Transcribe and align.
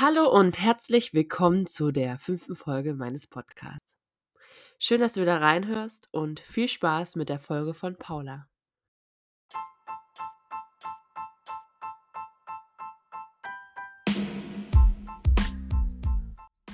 Hallo 0.00 0.28
und 0.28 0.60
herzlich 0.60 1.12
willkommen 1.12 1.66
zu 1.66 1.90
der 1.90 2.18
fünften 2.18 2.54
Folge 2.54 2.94
meines 2.94 3.26
Podcasts. 3.26 3.96
Schön, 4.78 5.00
dass 5.00 5.14
du 5.14 5.22
wieder 5.22 5.40
reinhörst 5.40 6.06
und 6.12 6.38
viel 6.38 6.68
Spaß 6.68 7.16
mit 7.16 7.28
der 7.28 7.40
Folge 7.40 7.74
von 7.74 7.96
Paula. 7.96 8.46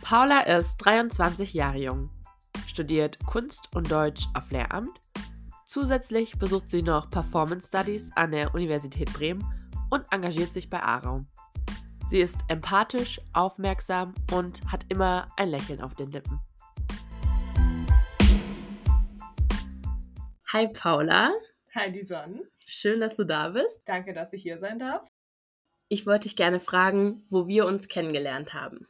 Paula 0.02 0.40
ist 0.40 0.76
23 0.76 1.54
Jahre 1.54 1.78
jung, 1.78 2.10
studiert 2.66 3.24
Kunst 3.24 3.74
und 3.74 3.90
Deutsch 3.90 4.26
auf 4.34 4.50
Lehramt. 4.50 5.00
Zusätzlich 5.64 6.38
besucht 6.38 6.68
sie 6.68 6.82
noch 6.82 7.08
Performance 7.08 7.68
Studies 7.68 8.10
an 8.16 8.32
der 8.32 8.54
Universität 8.54 9.10
Bremen 9.14 9.42
und 9.88 10.04
engagiert 10.12 10.52
sich 10.52 10.68
bei 10.68 10.82
ARAUM. 10.82 11.26
Sie 12.06 12.20
ist 12.20 12.40
empathisch, 12.48 13.18
aufmerksam 13.32 14.12
und 14.30 14.60
hat 14.70 14.84
immer 14.90 15.26
ein 15.38 15.48
Lächeln 15.48 15.80
auf 15.80 15.94
den 15.94 16.10
Lippen. 16.10 16.38
Hi 20.52 20.68
Paula. 20.68 21.32
Hi 21.74 21.90
die 21.90 22.04
Sonne. 22.04 22.42
Schön, 22.66 23.00
dass 23.00 23.16
du 23.16 23.24
da 23.24 23.48
bist. 23.48 23.82
Danke, 23.86 24.12
dass 24.12 24.32
ich 24.34 24.42
hier 24.42 24.58
sein 24.58 24.78
darf. 24.78 25.08
Ich 25.88 26.06
wollte 26.06 26.28
dich 26.28 26.36
gerne 26.36 26.60
fragen, 26.60 27.24
wo 27.30 27.48
wir 27.48 27.64
uns 27.64 27.88
kennengelernt 27.88 28.52
haben. 28.52 28.86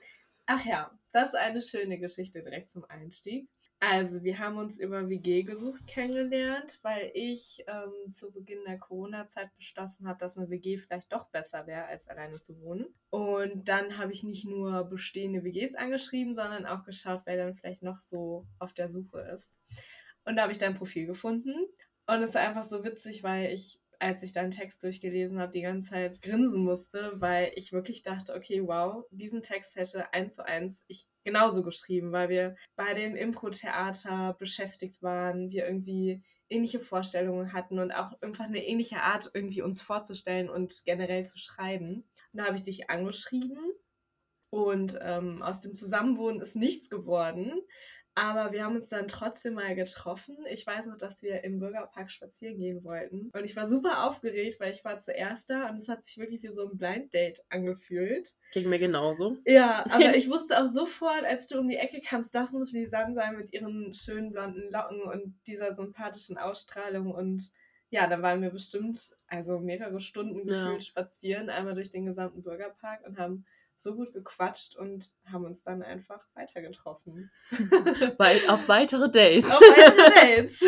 Ach 0.47 0.65
ja, 0.65 0.91
das 1.13 1.29
ist 1.29 1.37
eine 1.37 1.63
schöne 1.63 1.99
Geschichte 1.99 2.43
direkt 2.43 2.71
zum 2.71 2.85
Einstieg. 2.85 3.49
Also, 3.91 4.23
wir 4.23 4.39
haben 4.39 4.57
uns 4.57 4.79
über 4.79 5.09
WG 5.11 5.43
gesucht 5.43 5.87
kennengelernt, 5.87 6.79
weil 6.83 7.11
ich 7.13 7.63
ähm, 7.67 8.09
zu 8.09 8.33
Beginn 8.33 8.65
der 8.67 8.79
Corona-Zeit 8.79 9.55
beschlossen 9.57 10.09
habe, 10.09 10.19
dass 10.19 10.39
eine 10.39 10.49
WG 10.49 10.79
vielleicht 10.79 11.13
doch 11.13 11.29
besser 11.29 11.67
wäre, 11.67 11.85
als 11.85 12.09
alleine 12.09 12.41
zu 12.41 12.59
wohnen. 12.61 12.87
Und 13.11 13.69
dann 13.69 13.99
habe 13.99 14.13
ich 14.13 14.23
nicht 14.23 14.47
nur 14.47 14.85
bestehende 14.85 15.45
WGs 15.45 15.75
angeschrieben, 15.75 16.35
sondern 16.35 16.65
auch 16.65 16.85
geschaut, 16.85 17.23
wer 17.27 17.37
dann 17.37 17.55
vielleicht 17.55 17.83
noch 17.83 18.01
so 18.01 18.47
auf 18.59 18.73
der 18.73 18.91
Suche 18.91 19.21
ist. 19.21 19.55
Und 20.25 20.37
da 20.37 20.43
habe 20.43 20.53
ich 20.53 20.59
dein 20.59 20.77
Profil 20.77 21.07
gefunden. 21.07 21.55
Und 22.07 22.23
es 22.23 22.31
ist 22.31 22.37
einfach 22.37 22.65
so 22.65 22.85
witzig, 22.85 23.23
weil 23.23 23.53
ich 23.53 23.81
als 24.05 24.23
ich 24.23 24.33
deinen 24.33 24.51
Text 24.51 24.83
durchgelesen 24.83 25.41
habe, 25.41 25.51
die 25.51 25.63
ganze 25.63 25.91
Zeit 25.91 26.21
grinsen 26.21 26.63
musste, 26.63 27.13
weil 27.17 27.53
ich 27.55 27.73
wirklich 27.73 28.03
dachte, 28.03 28.35
okay, 28.35 28.63
wow, 28.63 29.05
diesen 29.11 29.41
Text 29.41 29.77
hätte 29.77 30.13
eins 30.13 30.35
zu 30.35 30.45
eins 30.45 30.83
ich 30.89 31.07
genauso 31.25 31.63
geschrieben, 31.63 32.13
weil 32.13 32.29
wir 32.29 32.57
bei 32.77 32.93
dem 32.93 33.17
Impro-Theater 33.17 34.37
beschäftigt 34.39 35.03
waren, 35.03 35.51
wir 35.51 35.67
irgendwie 35.67 36.23
ähnliche 36.51 36.81
Vorstellungen 36.81 37.55
hatten 37.55 37.79
und 37.79 37.93
auch 37.93 38.13
einfach 38.21 38.45
eine 38.45 38.65
ähnliche 38.65 39.01
Art 39.01 39.31
irgendwie 39.33 39.63
uns 39.63 39.81
vorzustellen 39.81 40.51
und 40.51 40.73
generell 40.85 41.25
zu 41.25 41.39
schreiben. 41.39 42.05
Und 42.33 42.39
da 42.39 42.45
habe 42.45 42.57
ich 42.57 42.63
dich 42.63 42.91
angeschrieben 42.91 43.73
und 44.51 44.99
ähm, 45.01 45.43
aus 45.43 45.63
dem 45.63 45.75
Zusammenwohnen 45.75 46.43
ist 46.43 46.57
nichts 46.57 46.91
geworden. 46.91 47.55
Aber 48.17 48.53
wir 48.53 48.65
haben 48.65 48.77
uns 48.77 48.89
dann 48.89 49.09
trotzdem 49.09 49.55
mal 49.55 49.75
getroffen. 49.75 50.37
Ich 50.49 50.65
weiß 50.67 50.87
noch, 50.87 50.97
dass 50.97 51.23
wir 51.23 51.43
im 51.43 51.59
Bürgerpark 51.59 52.11
spazieren 52.11 52.59
gehen 52.59 52.85
wollten. 52.85 53.31
Und 53.33 53.45
ich 53.45 53.57
war 53.57 53.69
super 53.69 54.07
aufgeregt, 54.07 54.61
weil 54.61 54.73
ich 54.73 54.85
war 54.85 55.01
zuerst 55.01 55.51
da 55.51 55.69
und 55.69 55.79
es 55.79 55.89
hat 55.89 56.05
sich 56.05 56.19
wirklich 56.19 56.43
wie 56.43 56.53
so 56.53 56.69
ein 56.69 56.77
Blind 56.77 57.13
Date 57.13 57.41
angefühlt. 57.51 58.35
Ging 58.53 58.69
mir 58.69 58.79
genauso. 58.79 59.39
Ja, 59.45 59.85
aber 59.91 60.15
ich 60.17 60.31
wusste 60.31 60.63
auch 60.63 60.69
sofort, 60.69 61.25
als 61.25 61.49
du 61.49 61.59
um 61.59 61.69
die 61.69 61.77
Ecke 61.77 62.01
kamst, 62.01 62.35
das 62.35 62.53
muss 62.53 62.73
Lisanne 62.73 63.15
sein 63.15 63.37
mit 63.37 63.53
ihren 63.53 63.93
schönen 63.93 64.31
blonden 64.31 64.71
Locken 64.71 65.03
und 65.03 65.35
dieser 65.49 65.75
sympathischen 65.75 66.39
Ausstrahlung. 66.39 67.11
Und 67.11 67.51
ja, 67.91 68.07
da 68.07 68.23
waren 68.23 68.43
wir 68.43 68.51
bestimmt 68.51 69.17
also 69.27 69.59
mehrere 69.59 70.01
Stunden 70.01 70.47
gefühlt 70.47 70.75
ja. 70.75 70.81
spazieren, 70.81 71.51
einmal 71.51 71.75
durch 71.75 71.91
den 71.91 72.07
gesamten 72.07 72.43
Bürgerpark 72.43 73.05
und 73.07 73.19
haben 73.19 73.45
so 73.85 73.95
gut 73.95 74.13
gequatscht 74.13 74.77
und 74.77 75.13
haben 75.31 75.45
uns 75.45 75.63
dann 75.63 75.83
einfach 75.83 76.27
weiter 76.35 76.63
getroffen. 76.63 77.31
auf 78.49 78.67
weitere 78.67 79.11
Dates. 79.11 79.45
Auf 79.45 79.61
weitere 79.61 80.37
Dates. 80.41 80.61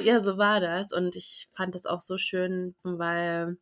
ja, 0.04 0.20
so 0.20 0.36
war 0.36 0.60
das. 0.60 0.92
Und 0.92 1.16
ich 1.16 1.48
fand 1.54 1.74
das 1.74 1.86
auch 1.86 2.02
so 2.02 2.18
schön, 2.18 2.76
weil, 2.82 3.56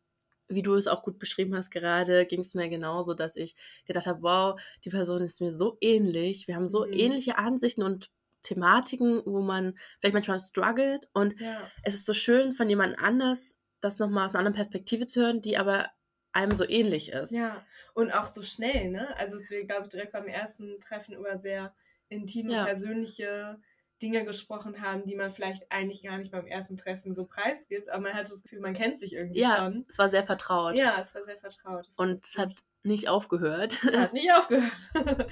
wie 0.49 0.61
du 0.61 0.75
es 0.75 0.87
auch 0.87 1.03
gut 1.03 1.19
beschrieben 1.19 1.55
hast 1.55 1.71
gerade, 1.71 2.25
ging 2.25 2.41
es 2.41 2.53
mir 2.53 2.69
genauso, 2.69 3.13
dass 3.13 3.37
ich 3.37 3.55
gedacht 3.85 4.07
habe, 4.07 4.21
wow, 4.21 4.61
die 4.83 4.89
Person 4.89 5.21
ist 5.21 5.39
mir 5.39 5.53
so 5.53 5.77
ähnlich. 5.79 6.47
Wir 6.47 6.55
haben 6.55 6.67
so 6.67 6.85
mhm. 6.85 6.93
ähnliche 6.93 7.37
Ansichten 7.37 7.81
und 7.81 8.11
Thematiken, 8.41 9.21
wo 9.25 9.41
man 9.41 9.77
vielleicht 9.99 10.13
manchmal 10.13 10.39
struggelt. 10.39 11.09
Und 11.13 11.39
ja. 11.39 11.61
es 11.83 11.95
ist 11.95 12.05
so 12.05 12.13
schön, 12.13 12.53
von 12.53 12.69
jemand 12.69 12.99
anders 12.99 13.57
das 13.79 13.99
nochmal 13.99 14.25
aus 14.25 14.31
einer 14.31 14.39
anderen 14.39 14.55
Perspektive 14.55 15.07
zu 15.07 15.21
hören, 15.21 15.41
die 15.41 15.57
aber 15.57 15.87
einem 16.31 16.53
so 16.53 16.67
ähnlich 16.67 17.11
ist. 17.11 17.31
Ja, 17.31 17.65
und 17.93 18.11
auch 18.11 18.25
so 18.25 18.41
schnell, 18.41 18.89
ne? 18.89 19.15
Also 19.17 19.35
es 19.35 19.49
wir, 19.49 19.65
glaube 19.65 19.83
ich, 19.83 19.89
direkt 19.89 20.11
beim 20.11 20.27
ersten 20.27 20.79
Treffen 20.79 21.15
über 21.15 21.37
sehr 21.37 21.73
intime, 22.09 22.53
ja. 22.53 22.65
persönliche 22.65 23.59
Dinge 24.01 24.23
gesprochen 24.23 24.81
haben, 24.81 25.03
die 25.05 25.15
man 25.15 25.31
vielleicht 25.31 25.71
eigentlich 25.71 26.03
gar 26.03 26.17
nicht 26.17 26.31
beim 26.31 26.45
ersten 26.45 26.77
Treffen 26.77 27.13
so 27.13 27.25
preisgibt, 27.25 27.89
aber 27.89 28.03
man 28.03 28.13
hatte 28.13 28.31
das 28.31 28.43
Gefühl, 28.43 28.61
man 28.61 28.73
kennt 28.73 28.99
sich 28.99 29.13
irgendwie 29.13 29.41
ja, 29.41 29.57
schon. 29.57 29.85
Es 29.89 29.97
war 29.97 30.09
sehr 30.09 30.23
vertraut. 30.23 30.75
Ja, 30.75 30.95
es 31.01 31.13
war 31.13 31.25
sehr 31.25 31.37
vertraut. 31.37 31.89
Und 31.97 32.23
es 32.23 32.37
hat 32.37 32.53
nicht 32.83 33.09
aufgehört. 33.09 33.77
Es 33.83 33.95
hat 33.95 34.13
nicht 34.13 34.31
aufgehört. 34.31 34.71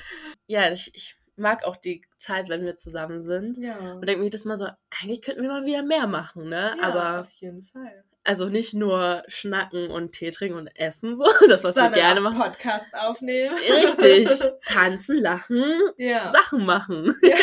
ja, 0.47 0.69
ich, 0.71 0.93
ich 0.93 1.17
mag 1.37 1.63
auch 1.63 1.77
die 1.77 2.01
Zeit, 2.17 2.49
wenn 2.49 2.65
wir 2.65 2.75
zusammen 2.75 3.21
sind. 3.21 3.57
Ja. 3.57 3.93
Und 3.93 4.05
denke 4.05 4.23
mir 4.23 4.29
das 4.29 4.45
mal 4.45 4.57
so, 4.57 4.67
eigentlich 5.01 5.21
könnten 5.21 5.43
wir 5.43 5.49
mal 5.49 5.65
wieder 5.65 5.83
mehr 5.83 6.07
machen, 6.07 6.49
ne? 6.49 6.75
Ja, 6.77 6.83
aber 6.83 7.21
auf 7.21 7.29
jeden 7.29 7.63
Fall. 7.63 8.03
Also 8.27 8.49
nicht 8.49 8.73
nur 8.73 9.23
schnacken 9.29 9.89
und 9.89 10.11
Tee 10.11 10.31
trinken 10.31 10.57
und 10.57 10.67
essen, 10.75 11.15
so, 11.15 11.23
das, 11.47 11.63
was 11.63 11.75
Sondern 11.75 11.93
wir 11.93 12.01
gerne 12.01 12.19
machen. 12.19 12.37
Podcast 12.37 12.93
aufnehmen. 12.93 13.55
Richtig. 13.55 14.27
Tanzen, 14.65 15.21
lachen, 15.21 15.63
ja. 15.97 16.29
Sachen 16.31 16.65
machen. 16.65 17.15
Ja. 17.23 17.35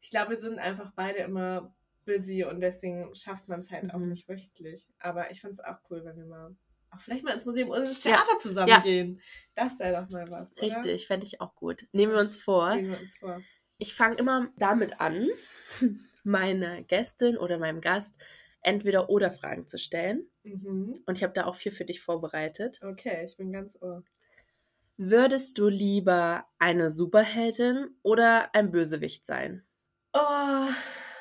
Ich 0.00 0.10
glaube, 0.10 0.30
wir 0.30 0.36
sind 0.38 0.58
einfach 0.58 0.92
beide 0.96 1.18
immer 1.18 1.74
busy 2.06 2.44
und 2.44 2.60
deswegen 2.60 3.14
schafft 3.14 3.48
man 3.48 3.60
es 3.60 3.70
halt 3.70 3.84
mhm. 3.84 3.90
auch 3.90 3.98
nicht 3.98 4.26
wöchentlich. 4.26 4.88
Aber 4.98 5.30
ich 5.30 5.42
finde 5.42 5.54
es 5.54 5.60
auch 5.60 5.76
cool, 5.90 6.02
wenn 6.04 6.16
wir 6.16 6.26
mal 6.26 6.56
auch 6.90 7.00
vielleicht 7.00 7.24
mal 7.24 7.32
ins 7.34 7.44
Museum 7.44 7.68
oder 7.68 7.84
ins 7.84 8.00
Theater 8.00 8.32
ja. 8.32 8.38
zusammen 8.38 8.68
ja. 8.68 8.80
gehen. 8.80 9.20
Das 9.54 9.78
wäre 9.78 10.02
doch 10.02 10.10
mal 10.10 10.30
was. 10.30 10.60
Richtig, 10.62 11.06
fände 11.06 11.26
ich 11.26 11.42
auch 11.42 11.54
gut. 11.54 11.86
Nehmen 11.92 12.12
wir 12.12 12.20
uns 12.20 12.36
vor. 12.36 12.74
Nehmen 12.74 12.90
wir 12.90 13.00
uns 13.00 13.18
vor. 13.18 13.42
Ich 13.76 13.94
fange 13.94 14.16
immer 14.16 14.48
damit 14.56 15.00
an, 15.00 15.28
meine 16.24 16.84
Gästin 16.84 17.36
oder 17.36 17.58
meinem 17.58 17.82
Gast 17.82 18.18
entweder 18.62 19.10
oder 19.10 19.30
Fragen 19.30 19.66
zu 19.66 19.78
stellen. 19.78 20.26
Mhm. 20.44 20.94
Und 21.06 21.16
ich 21.16 21.22
habe 21.22 21.32
da 21.32 21.46
auch 21.46 21.54
vier 21.54 21.72
für 21.72 21.84
dich 21.84 22.00
vorbereitet. 22.00 22.80
Okay, 22.82 23.24
ich 23.24 23.36
bin 23.36 23.52
ganz 23.52 23.76
ohr. 23.80 24.02
Würdest 24.96 25.58
du 25.58 25.68
lieber 25.68 26.46
eine 26.58 26.88
Superheldin 26.88 27.96
oder 28.02 28.54
ein 28.54 28.70
Bösewicht 28.70 29.26
sein? 29.26 29.64
Oh, 30.14 30.68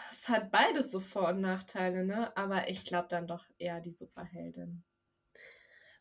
es 0.10 0.30
hat 0.30 0.50
beides 0.52 0.92
so 0.92 1.02
Vor- 1.02 1.30
und 1.30 1.42
Nachteile, 1.42 2.06
ne? 2.06 2.36
Aber 2.38 2.70
ich 2.70 2.86
glaube 2.86 3.08
dann 3.10 3.28
doch 3.28 3.46
eher 3.58 3.82
die 3.82 3.92
Superheldin. 3.92 4.84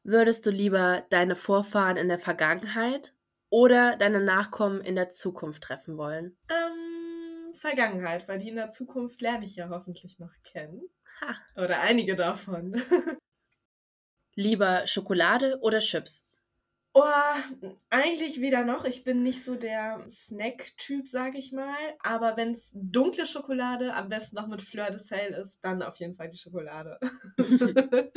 Würdest 0.02 0.44
du 0.44 0.50
lieber 0.50 1.06
deine 1.08 1.34
Vorfahren 1.34 1.96
in 1.96 2.08
der 2.08 2.18
Vergangenheit 2.18 3.14
oder 3.48 3.96
deine 3.96 4.20
Nachkommen 4.20 4.82
in 4.82 4.94
der 4.94 5.08
Zukunft 5.08 5.62
treffen 5.62 5.96
wollen? 5.96 6.36
Ähm, 6.50 7.54
Vergangenheit, 7.54 8.28
weil 8.28 8.38
die 8.38 8.50
in 8.50 8.56
der 8.56 8.68
Zukunft 8.70 9.22
lerne 9.22 9.44
ich 9.44 9.56
ja 9.56 9.68
hoffentlich 9.70 10.18
noch 10.18 10.34
kennen. 10.44 10.82
Oder 11.56 11.80
einige 11.80 12.16
davon. 12.16 12.80
Lieber 14.34 14.86
Schokolade 14.86 15.58
oder 15.60 15.80
Chips? 15.80 16.26
Oh, 16.92 17.04
eigentlich 17.90 18.40
weder 18.40 18.64
noch. 18.64 18.84
Ich 18.84 19.04
bin 19.04 19.22
nicht 19.22 19.44
so 19.44 19.54
der 19.54 20.04
Snack-Typ, 20.10 21.06
sag 21.06 21.36
ich 21.36 21.52
mal. 21.52 21.76
Aber 22.00 22.36
wenn 22.36 22.50
es 22.50 22.72
dunkle 22.74 23.26
Schokolade, 23.26 23.94
am 23.94 24.08
besten 24.08 24.36
noch 24.36 24.48
mit 24.48 24.60
Fleur 24.62 24.90
de 24.90 24.98
Sel 24.98 25.32
ist, 25.34 25.64
dann 25.64 25.82
auf 25.82 25.96
jeden 25.96 26.16
Fall 26.16 26.28
die 26.30 26.38
Schokolade. 26.38 26.98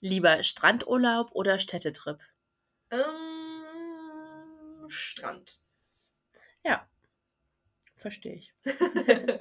Lieber 0.00 0.42
Strandurlaub 0.42 1.30
oder 1.32 1.60
Städtetrip? 1.60 2.18
Ähm, 2.90 3.02
Strand. 4.88 5.60
Ja, 6.64 6.88
verstehe 7.96 8.34
ich. 8.34 8.52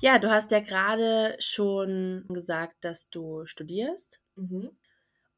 Ja, 0.00 0.18
du 0.18 0.30
hast 0.30 0.50
ja 0.50 0.60
gerade 0.60 1.36
schon 1.38 2.24
gesagt, 2.28 2.76
dass 2.84 3.08
du 3.08 3.46
studierst. 3.46 4.20
Mhm. 4.36 4.70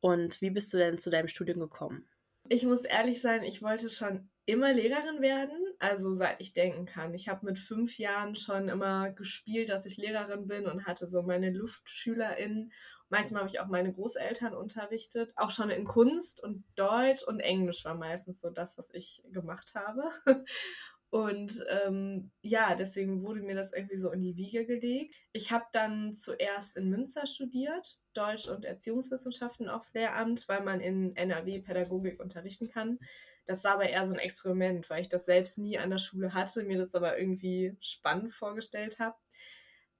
Und 0.01 0.41
wie 0.41 0.51
bist 0.51 0.73
du 0.73 0.79
denn 0.79 0.99
zu 0.99 1.11
deinem 1.11 1.29
Studium 1.29 1.61
gekommen? 1.61 2.09
Ich 2.49 2.65
muss 2.65 2.85
ehrlich 2.85 3.21
sein, 3.21 3.43
ich 3.43 3.63
wollte 3.63 3.91
schon 3.91 4.31
immer 4.47 4.73
Lehrerin 4.73 5.21
werden, 5.21 5.59
also 5.79 6.15
seit 6.15 6.41
ich 6.41 6.55
denken 6.55 6.87
kann. 6.87 7.13
Ich 7.13 7.29
habe 7.29 7.45
mit 7.45 7.59
fünf 7.59 7.99
Jahren 7.99 8.35
schon 8.35 8.69
immer 8.69 9.11
gespielt, 9.11 9.69
dass 9.69 9.85
ich 9.85 9.99
Lehrerin 9.99 10.47
bin 10.47 10.67
und 10.67 10.87
hatte 10.87 11.07
so 11.09 11.23
meine 11.23 11.51
LuftschülerInnen. 11.51 12.73
Manchmal 13.11 13.43
habe 13.43 13.51
ich 13.51 13.61
auch 13.61 13.67
meine 13.67 13.93
Großeltern 13.93 14.55
unterrichtet, 14.55 15.35
auch 15.37 15.51
schon 15.51 15.69
in 15.69 15.85
Kunst 15.85 16.43
und 16.43 16.65
Deutsch 16.77 17.23
und 17.23 17.41
Englisch 17.41 17.85
war 17.85 17.95
meistens 17.95 18.41
so 18.41 18.49
das, 18.49 18.79
was 18.79 18.89
ich 18.93 19.23
gemacht 19.31 19.75
habe. 19.75 20.11
Und 21.11 21.65
ähm, 21.71 22.31
ja, 22.43 22.75
deswegen 22.75 23.23
wurde 23.23 23.41
mir 23.41 23.55
das 23.55 23.73
irgendwie 23.73 23.97
so 23.97 24.11
in 24.11 24.21
die 24.21 24.37
Wiege 24.37 24.67
gelegt. 24.67 25.15
Ich 25.33 25.51
habe 25.53 25.65
dann 25.73 26.13
zuerst 26.13 26.77
in 26.77 26.91
Münster 26.91 27.27
studiert. 27.27 27.99
Deutsch 28.13 28.49
und 28.49 28.65
Erziehungswissenschaften 28.65 29.69
auf 29.69 29.87
Lehramt, 29.95 30.49
weil 30.49 30.63
man 30.63 30.81
in 30.81 31.15
NRW 31.17 31.61
Pädagogik 31.61 32.21
unterrichten 32.21 32.69
kann. 32.69 32.99
Das 33.47 33.65
war 33.65 33.75
aber 33.75 33.89
eher 33.89 34.05
so 34.05 34.13
ein 34.13 34.19
Experiment, 34.19 34.91
weil 34.91 35.01
ich 35.01 35.09
das 35.09 35.25
selbst 35.25 35.57
nie 35.57 35.79
an 35.79 35.91
der 35.91 35.99
Schule 35.99 36.35
hatte, 36.35 36.65
mir 36.65 36.79
das 36.79 36.95
aber 36.95 37.19
irgendwie 37.19 37.77
spannend 37.81 38.33
vorgestellt 38.35 38.99
habe. 38.99 39.17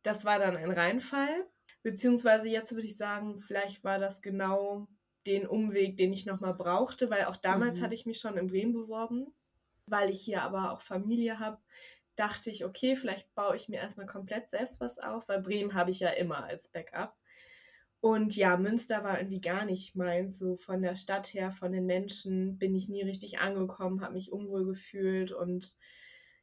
Das 0.03 0.25
war 0.25 0.39
dann 0.39 0.57
ein 0.57 0.71
Reinfall. 0.71 1.47
Beziehungsweise 1.83 2.49
jetzt 2.49 2.73
würde 2.73 2.87
ich 2.87 2.97
sagen, 2.97 3.39
vielleicht 3.39 3.85
war 3.85 3.99
das 3.99 4.21
genau 4.21 4.89
den 5.27 5.47
Umweg, 5.47 5.97
den 5.97 6.13
ich 6.13 6.27
nochmal 6.27 6.55
brauchte, 6.55 7.09
weil 7.09 7.25
auch 7.25 7.37
damals 7.37 7.79
mhm. 7.79 7.83
hatte 7.85 7.95
ich 7.95 8.05
mich 8.05 8.19
schon 8.19 8.37
in 8.37 8.49
Bremen 8.49 8.73
beworben, 8.73 9.29
weil 9.91 10.11
ich 10.11 10.21
hier 10.21 10.43
aber 10.43 10.73
auch 10.73 10.83
Familie 10.83 11.39
habe. 11.39 11.59
Dachte 12.17 12.51
ich, 12.51 12.65
okay, 12.65 12.97
vielleicht 12.97 13.33
baue 13.35 13.57
ich 13.57 13.69
mir 13.69 13.77
erstmal 13.77 14.07
komplett 14.07 14.51
selbst 14.51 14.81
was 14.81 14.99
auf, 14.99 15.29
weil 15.29 15.41
Bremen 15.41 15.75
habe 15.75 15.91
ich 15.91 16.01
ja 16.01 16.11
immer 16.11 16.45
als 16.45 16.69
Backup. 16.69 17.17
Und 18.01 18.37
ja, 18.37 18.57
Münster 18.57 19.03
war 19.03 19.19
irgendwie 19.19 19.41
gar 19.41 19.65
nicht 19.65 19.97
meins. 19.97 20.39
So 20.39 20.57
von 20.57 20.83
der 20.83 20.97
Stadt 20.97 21.33
her, 21.35 21.51
von 21.51 21.73
den 21.73 21.87
Menschen 21.87 22.59
bin 22.59 22.75
ich 22.75 22.89
nie 22.89 23.03
richtig 23.03 23.41
angekommen, 23.41 24.03
habe 24.03 24.15
mich 24.15 24.33
unwohl 24.33 24.67
gefühlt 24.67 25.33
und 25.33 25.77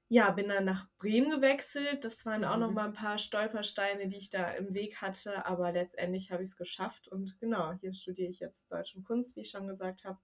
ja, 0.08 0.30
bin 0.32 0.50
dann 0.50 0.66
nach 0.66 0.88
Bremen 0.98 1.30
gewechselt. 1.30 2.04
Das 2.04 2.26
waren 2.26 2.44
auch 2.44 2.56
mhm. 2.56 2.62
noch 2.62 2.72
mal 2.72 2.86
ein 2.86 2.94
paar 2.94 3.18
Stolpersteine, 3.18 4.08
die 4.08 4.18
ich 4.18 4.30
da 4.30 4.52
im 4.52 4.74
Weg 4.74 5.02
hatte, 5.02 5.46
aber 5.46 5.72
letztendlich 5.72 6.32
habe 6.32 6.44
ich 6.44 6.50
es 6.50 6.58
geschafft 6.58 7.08
und 7.08 7.40
genau, 7.40 7.74
hier 7.80 7.94
studiere 7.94 8.30
ich 8.30 8.40
jetzt 8.40 8.72
Deutsch 8.72 8.96
und 8.96 9.06
Kunst, 9.06 9.36
wie 9.36 9.42
ich 9.42 9.50
schon 9.50 9.68
gesagt 9.68 10.06
habe 10.06 10.20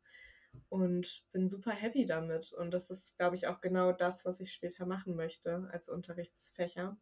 und 0.70 1.24
bin 1.32 1.48
super 1.48 1.72
happy 1.72 2.06
damit 2.06 2.54
und 2.54 2.72
das 2.72 2.90
ist 2.90 3.18
glaube 3.18 3.36
ich 3.36 3.48
auch 3.48 3.62
genau 3.62 3.92
das, 3.92 4.26
was 4.26 4.40
ich 4.40 4.52
später 4.52 4.86
machen 4.86 5.16
möchte 5.16 5.70
als 5.72 5.90
Unterrichtsfächer. 5.90 6.98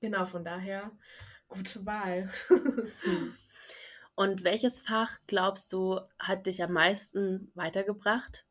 Genau, 0.00 0.26
von 0.26 0.44
daher 0.44 0.90
gute 1.48 1.84
Wahl. 1.86 2.30
Und 4.14 4.44
welches 4.44 4.80
Fach 4.80 5.18
glaubst 5.26 5.72
du 5.72 6.00
hat 6.18 6.46
dich 6.46 6.62
am 6.62 6.72
meisten 6.72 7.50
weitergebracht? 7.54 8.46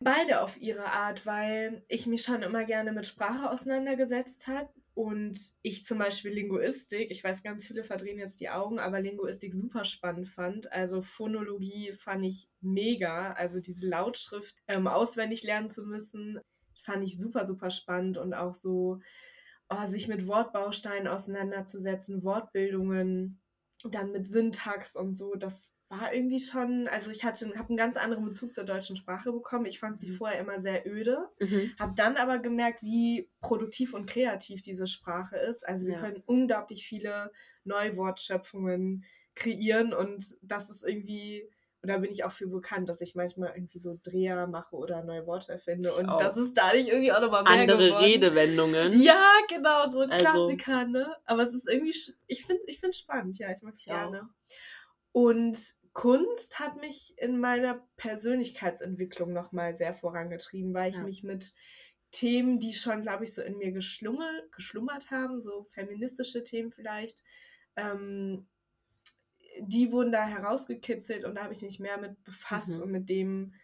Beide 0.00 0.42
auf 0.42 0.60
ihre 0.60 0.92
Art, 0.92 1.24
weil 1.24 1.82
ich 1.88 2.06
mich 2.06 2.22
schon 2.22 2.42
immer 2.42 2.64
gerne 2.64 2.92
mit 2.92 3.06
Sprache 3.06 3.50
auseinandergesetzt 3.50 4.46
habe 4.46 4.68
und 4.96 5.38
ich 5.60 5.84
zum 5.84 5.98
Beispiel 5.98 6.30
Linguistik, 6.30 7.10
ich 7.10 7.22
weiß, 7.22 7.42
ganz 7.42 7.66
viele 7.66 7.84
verdrehen 7.84 8.18
jetzt 8.18 8.40
die 8.40 8.48
Augen, 8.48 8.78
aber 8.78 8.98
Linguistik 8.98 9.52
super 9.52 9.84
spannend 9.84 10.26
fand. 10.26 10.72
Also 10.72 11.02
Phonologie 11.02 11.92
fand 11.92 12.24
ich 12.24 12.48
mega, 12.62 13.32
also 13.32 13.60
diese 13.60 13.86
Lautschrift 13.86 14.62
ähm, 14.68 14.86
auswendig 14.86 15.42
lernen 15.42 15.68
zu 15.68 15.84
müssen, 15.84 16.40
fand 16.80 17.04
ich 17.04 17.18
super, 17.18 17.44
super 17.44 17.68
spannend 17.68 18.16
und 18.16 18.32
auch 18.32 18.54
so 18.54 19.00
oh, 19.68 19.84
sich 19.84 20.08
mit 20.08 20.26
Wortbausteinen 20.26 21.08
auseinanderzusetzen, 21.08 22.22
Wortbildungen, 22.22 23.42
dann 23.84 24.12
mit 24.12 24.26
Syntax 24.26 24.96
und 24.96 25.12
so, 25.12 25.34
das 25.34 25.74
war 25.88 26.12
irgendwie 26.12 26.40
schon, 26.40 26.88
also 26.88 27.10
ich 27.10 27.24
hatte, 27.24 27.46
habe 27.56 27.68
einen 27.68 27.76
ganz 27.76 27.96
anderen 27.96 28.24
Bezug 28.24 28.52
zur 28.52 28.64
deutschen 28.64 28.96
Sprache 28.96 29.32
bekommen. 29.32 29.66
Ich 29.66 29.78
fand 29.78 29.98
sie 29.98 30.10
mhm. 30.10 30.14
vorher 30.14 30.40
immer 30.40 30.60
sehr 30.60 30.86
öde, 30.86 31.28
mhm. 31.38 31.72
habe 31.78 31.92
dann 31.94 32.16
aber 32.16 32.38
gemerkt, 32.38 32.82
wie 32.82 33.30
produktiv 33.40 33.94
und 33.94 34.06
kreativ 34.06 34.62
diese 34.62 34.88
Sprache 34.88 35.36
ist. 35.36 35.66
Also 35.66 35.86
wir 35.86 35.94
ja. 35.94 36.00
können 36.00 36.22
unglaublich 36.26 36.86
viele 36.86 37.30
Neuwortschöpfungen 37.64 39.04
kreieren 39.36 39.92
und 39.92 40.24
das 40.42 40.70
ist 40.70 40.82
irgendwie, 40.82 41.48
und 41.82 41.88
da 41.90 41.98
bin 41.98 42.10
ich 42.10 42.24
auch 42.24 42.32
für 42.32 42.48
bekannt, 42.48 42.88
dass 42.88 43.00
ich 43.00 43.14
manchmal 43.14 43.52
irgendwie 43.54 43.78
so 43.78 43.96
Dreher 44.02 44.48
mache 44.48 44.74
oder 44.74 45.04
neue 45.04 45.26
Worte 45.26 45.52
erfinde 45.52 45.94
und 45.94 46.08
auch. 46.08 46.16
das 46.16 46.36
ist 46.36 46.54
dadurch 46.54 46.88
irgendwie 46.88 47.12
auch 47.12 47.20
nochmal 47.20 47.44
mehr 47.44 47.52
Andere 47.52 47.86
geworden. 47.86 48.04
Redewendungen. 48.04 49.00
Ja, 49.00 49.30
genau, 49.48 49.88
so 49.90 50.00
ein 50.00 50.10
also. 50.10 50.24
Klassiker, 50.24 50.86
ne? 50.86 51.14
Aber 51.26 51.42
es 51.42 51.54
ist 51.54 51.68
irgendwie, 51.68 51.94
ich 52.26 52.44
finde 52.44 52.62
ich 52.66 52.80
finde 52.80 52.96
spannend, 52.96 53.38
ja, 53.38 53.52
ich 53.52 53.62
mag 53.62 53.74
es 53.74 53.84
gerne. 53.84 54.22
Auch. 54.22 54.56
Und 55.16 55.58
Kunst 55.94 56.58
hat 56.58 56.78
mich 56.78 57.14
in 57.16 57.40
meiner 57.40 57.82
Persönlichkeitsentwicklung 57.96 59.32
nochmal 59.32 59.74
sehr 59.74 59.94
vorangetrieben, 59.94 60.74
weil 60.74 60.90
ich 60.90 60.96
ja. 60.96 61.04
mich 61.04 61.22
mit 61.22 61.54
Themen, 62.10 62.58
die 62.58 62.74
schon, 62.74 63.00
glaube 63.00 63.24
ich, 63.24 63.32
so 63.32 63.40
in 63.40 63.56
mir 63.56 63.72
geschlummert 63.72 65.10
haben, 65.10 65.40
so 65.40 65.64
feministische 65.70 66.44
Themen 66.44 66.70
vielleicht, 66.70 67.22
ähm, 67.76 68.46
die 69.58 69.90
wurden 69.90 70.12
da 70.12 70.26
herausgekitzelt 70.26 71.24
und 71.24 71.36
da 71.36 71.44
habe 71.44 71.54
ich 71.54 71.62
mich 71.62 71.80
mehr 71.80 71.96
mit 71.96 72.22
befasst 72.22 72.76
mhm. 72.76 72.82
und 72.82 72.90
mit 72.90 73.08
dem, 73.08 73.54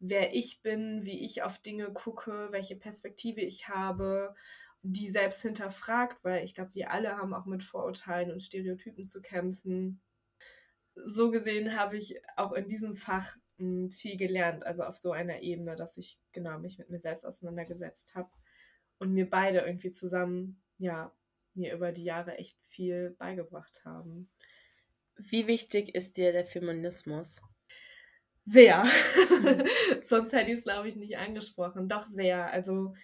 wer 0.00 0.34
ich 0.34 0.60
bin, 0.60 1.06
wie 1.06 1.24
ich 1.24 1.44
auf 1.44 1.60
Dinge 1.60 1.92
gucke, 1.92 2.48
welche 2.50 2.74
Perspektive 2.74 3.42
ich 3.42 3.68
habe, 3.68 4.34
die 4.82 5.08
selbst 5.08 5.40
hinterfragt, 5.42 6.24
weil 6.24 6.42
ich 6.42 6.56
glaube, 6.56 6.74
wir 6.74 6.90
alle 6.90 7.16
haben 7.16 7.32
auch 7.32 7.46
mit 7.46 7.62
Vorurteilen 7.62 8.32
und 8.32 8.42
Stereotypen 8.42 9.06
zu 9.06 9.22
kämpfen 9.22 10.00
so 11.04 11.30
gesehen 11.30 11.76
habe 11.76 11.96
ich 11.96 12.20
auch 12.36 12.52
in 12.52 12.68
diesem 12.68 12.96
Fach 12.96 13.36
mh, 13.58 13.66
hm, 13.84 13.90
viel 13.90 14.16
gelernt, 14.16 14.64
also 14.64 14.84
auf 14.84 14.96
so 14.96 15.12
einer 15.12 15.42
Ebene, 15.42 15.76
dass 15.76 15.96
ich 15.96 16.18
genau 16.32 16.58
mich 16.58 16.78
mit 16.78 16.90
mir 16.90 17.00
selbst 17.00 17.24
auseinandergesetzt 17.24 18.14
habe 18.14 18.30
und 18.98 19.12
mir 19.12 19.28
beide 19.28 19.60
irgendwie 19.60 19.90
zusammen, 19.90 20.62
ja, 20.78 21.12
mir 21.54 21.74
über 21.74 21.92
die 21.92 22.04
Jahre 22.04 22.36
echt 22.38 22.58
viel 22.64 23.16
beigebracht 23.18 23.82
haben. 23.84 24.30
Wie 25.16 25.46
wichtig 25.46 25.94
ist 25.94 26.16
dir 26.16 26.32
der 26.32 26.44
Feminismus? 26.44 27.40
Sehr. 28.44 28.84
Sonst 30.04 30.32
hätte 30.32 30.50
ich 30.50 30.58
es, 30.58 30.64
glaube 30.64 30.88
ich, 30.88 30.96
nicht 30.96 31.16
angesprochen. 31.16 31.88
Doch 31.88 32.06
sehr. 32.06 32.50
Also, 32.52 32.94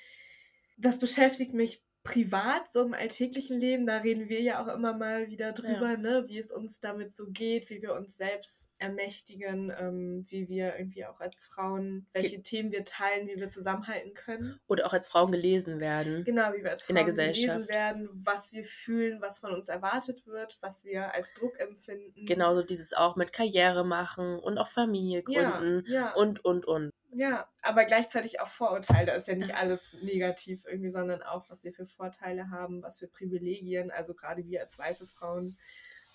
das 0.76 0.98
beschäftigt 0.98 1.54
mich 1.54 1.82
privat, 2.04 2.70
so 2.72 2.82
im 2.82 2.94
alltäglichen 2.94 3.58
Leben, 3.60 3.86
da 3.86 3.98
reden 3.98 4.28
wir 4.28 4.40
ja 4.40 4.62
auch 4.62 4.74
immer 4.74 4.96
mal 4.96 5.28
wieder 5.28 5.52
drüber, 5.52 5.92
ja. 5.92 5.96
ne, 5.96 6.24
wie 6.26 6.38
es 6.38 6.50
uns 6.50 6.80
damit 6.80 7.14
so 7.14 7.26
geht, 7.30 7.70
wie 7.70 7.82
wir 7.82 7.94
uns 7.94 8.16
selbst 8.16 8.66
ermächtigen, 8.82 9.72
ähm, 9.78 10.26
wie 10.28 10.48
wir 10.48 10.76
irgendwie 10.76 11.06
auch 11.06 11.20
als 11.20 11.44
Frauen, 11.44 12.06
welche 12.12 12.36
Ge 12.36 12.42
Themen 12.42 12.72
wir 12.72 12.84
teilen, 12.84 13.28
wie 13.28 13.36
wir 13.36 13.48
zusammenhalten 13.48 14.12
können. 14.12 14.58
Oder 14.66 14.86
auch 14.86 14.92
als 14.92 15.06
Frauen 15.06 15.30
gelesen 15.30 15.78
werden. 15.78 16.24
Genau, 16.24 16.52
wie 16.52 16.64
wir 16.64 16.72
als 16.72 16.86
Frauen 16.86 17.06
gelesen 17.06 17.68
werden, 17.68 18.08
was 18.12 18.52
wir 18.52 18.64
fühlen, 18.64 19.20
was 19.20 19.38
von 19.38 19.54
uns 19.54 19.68
erwartet 19.68 20.26
wird, 20.26 20.58
was 20.60 20.84
wir 20.84 21.14
als 21.14 21.32
Druck 21.34 21.58
empfinden. 21.60 22.26
Genauso 22.26 22.62
dieses 22.64 22.92
auch 22.92 23.14
mit 23.14 23.32
Karriere 23.32 23.84
machen 23.84 24.40
und 24.40 24.58
auch 24.58 24.68
Familie 24.68 25.22
gründen 25.22 25.84
ja, 25.86 25.92
ja. 25.92 26.14
und, 26.14 26.44
und, 26.44 26.66
und. 26.66 26.90
Ja, 27.14 27.46
aber 27.60 27.84
gleichzeitig 27.84 28.40
auch 28.40 28.48
Vorurteile. 28.48 29.06
Da 29.06 29.12
ist 29.12 29.28
ja 29.28 29.34
nicht 29.34 29.54
alles 29.54 29.94
negativ 30.02 30.64
irgendwie, 30.64 30.88
sondern 30.88 31.22
auch, 31.22 31.48
was 31.50 31.62
wir 31.62 31.72
für 31.72 31.86
Vorteile 31.86 32.50
haben, 32.50 32.82
was 32.82 33.00
für 33.00 33.06
Privilegien, 33.06 33.90
also 33.90 34.14
gerade 34.14 34.46
wir 34.46 34.62
als 34.62 34.78
weiße 34.78 35.06
Frauen. 35.06 35.58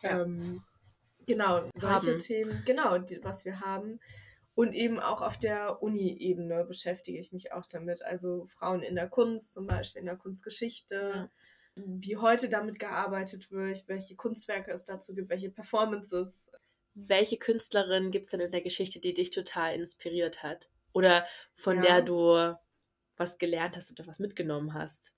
Ja. 0.01 0.21
Ähm, 0.21 0.63
genau, 1.27 1.69
solche 1.75 2.13
haben. 2.13 2.19
Themen, 2.19 2.63
genau, 2.65 2.97
die, 2.97 3.23
was 3.23 3.45
wir 3.45 3.59
haben. 3.59 3.99
Und 4.55 4.73
eben 4.73 4.99
auch 4.99 5.21
auf 5.21 5.37
der 5.37 5.83
Uni-Ebene 5.83 6.65
beschäftige 6.65 7.19
ich 7.19 7.31
mich 7.31 7.51
auch 7.51 7.67
damit. 7.67 8.03
Also 8.03 8.47
Frauen 8.47 8.81
in 8.81 8.95
der 8.95 9.07
Kunst, 9.07 9.53
zum 9.53 9.67
Beispiel 9.67 9.99
in 9.99 10.07
der 10.07 10.17
Kunstgeschichte, 10.17 11.29
ja. 11.75 11.83
wie 11.85 12.17
heute 12.17 12.49
damit 12.49 12.79
gearbeitet 12.79 13.51
wird, 13.51 13.87
welche 13.87 14.15
Kunstwerke 14.15 14.71
es 14.71 14.83
dazu 14.83 15.13
gibt, 15.13 15.29
welche 15.29 15.51
Performances. 15.51 16.49
Welche 16.95 17.37
Künstlerin 17.37 18.09
gibt 18.09 18.25
es 18.25 18.31
denn 18.31 18.39
in 18.39 18.51
der 18.51 18.61
Geschichte, 18.61 18.99
die 18.99 19.13
dich 19.13 19.29
total 19.29 19.75
inspiriert 19.75 20.41
hat? 20.41 20.71
Oder 20.97 21.27
von 21.53 21.77
ja. 21.77 21.81
der 21.83 22.01
du 22.01 22.55
was 23.17 23.37
gelernt 23.37 23.75
hast 23.75 23.91
oder 23.91 24.07
was 24.07 24.19
mitgenommen 24.19 24.73
hast? 24.73 25.13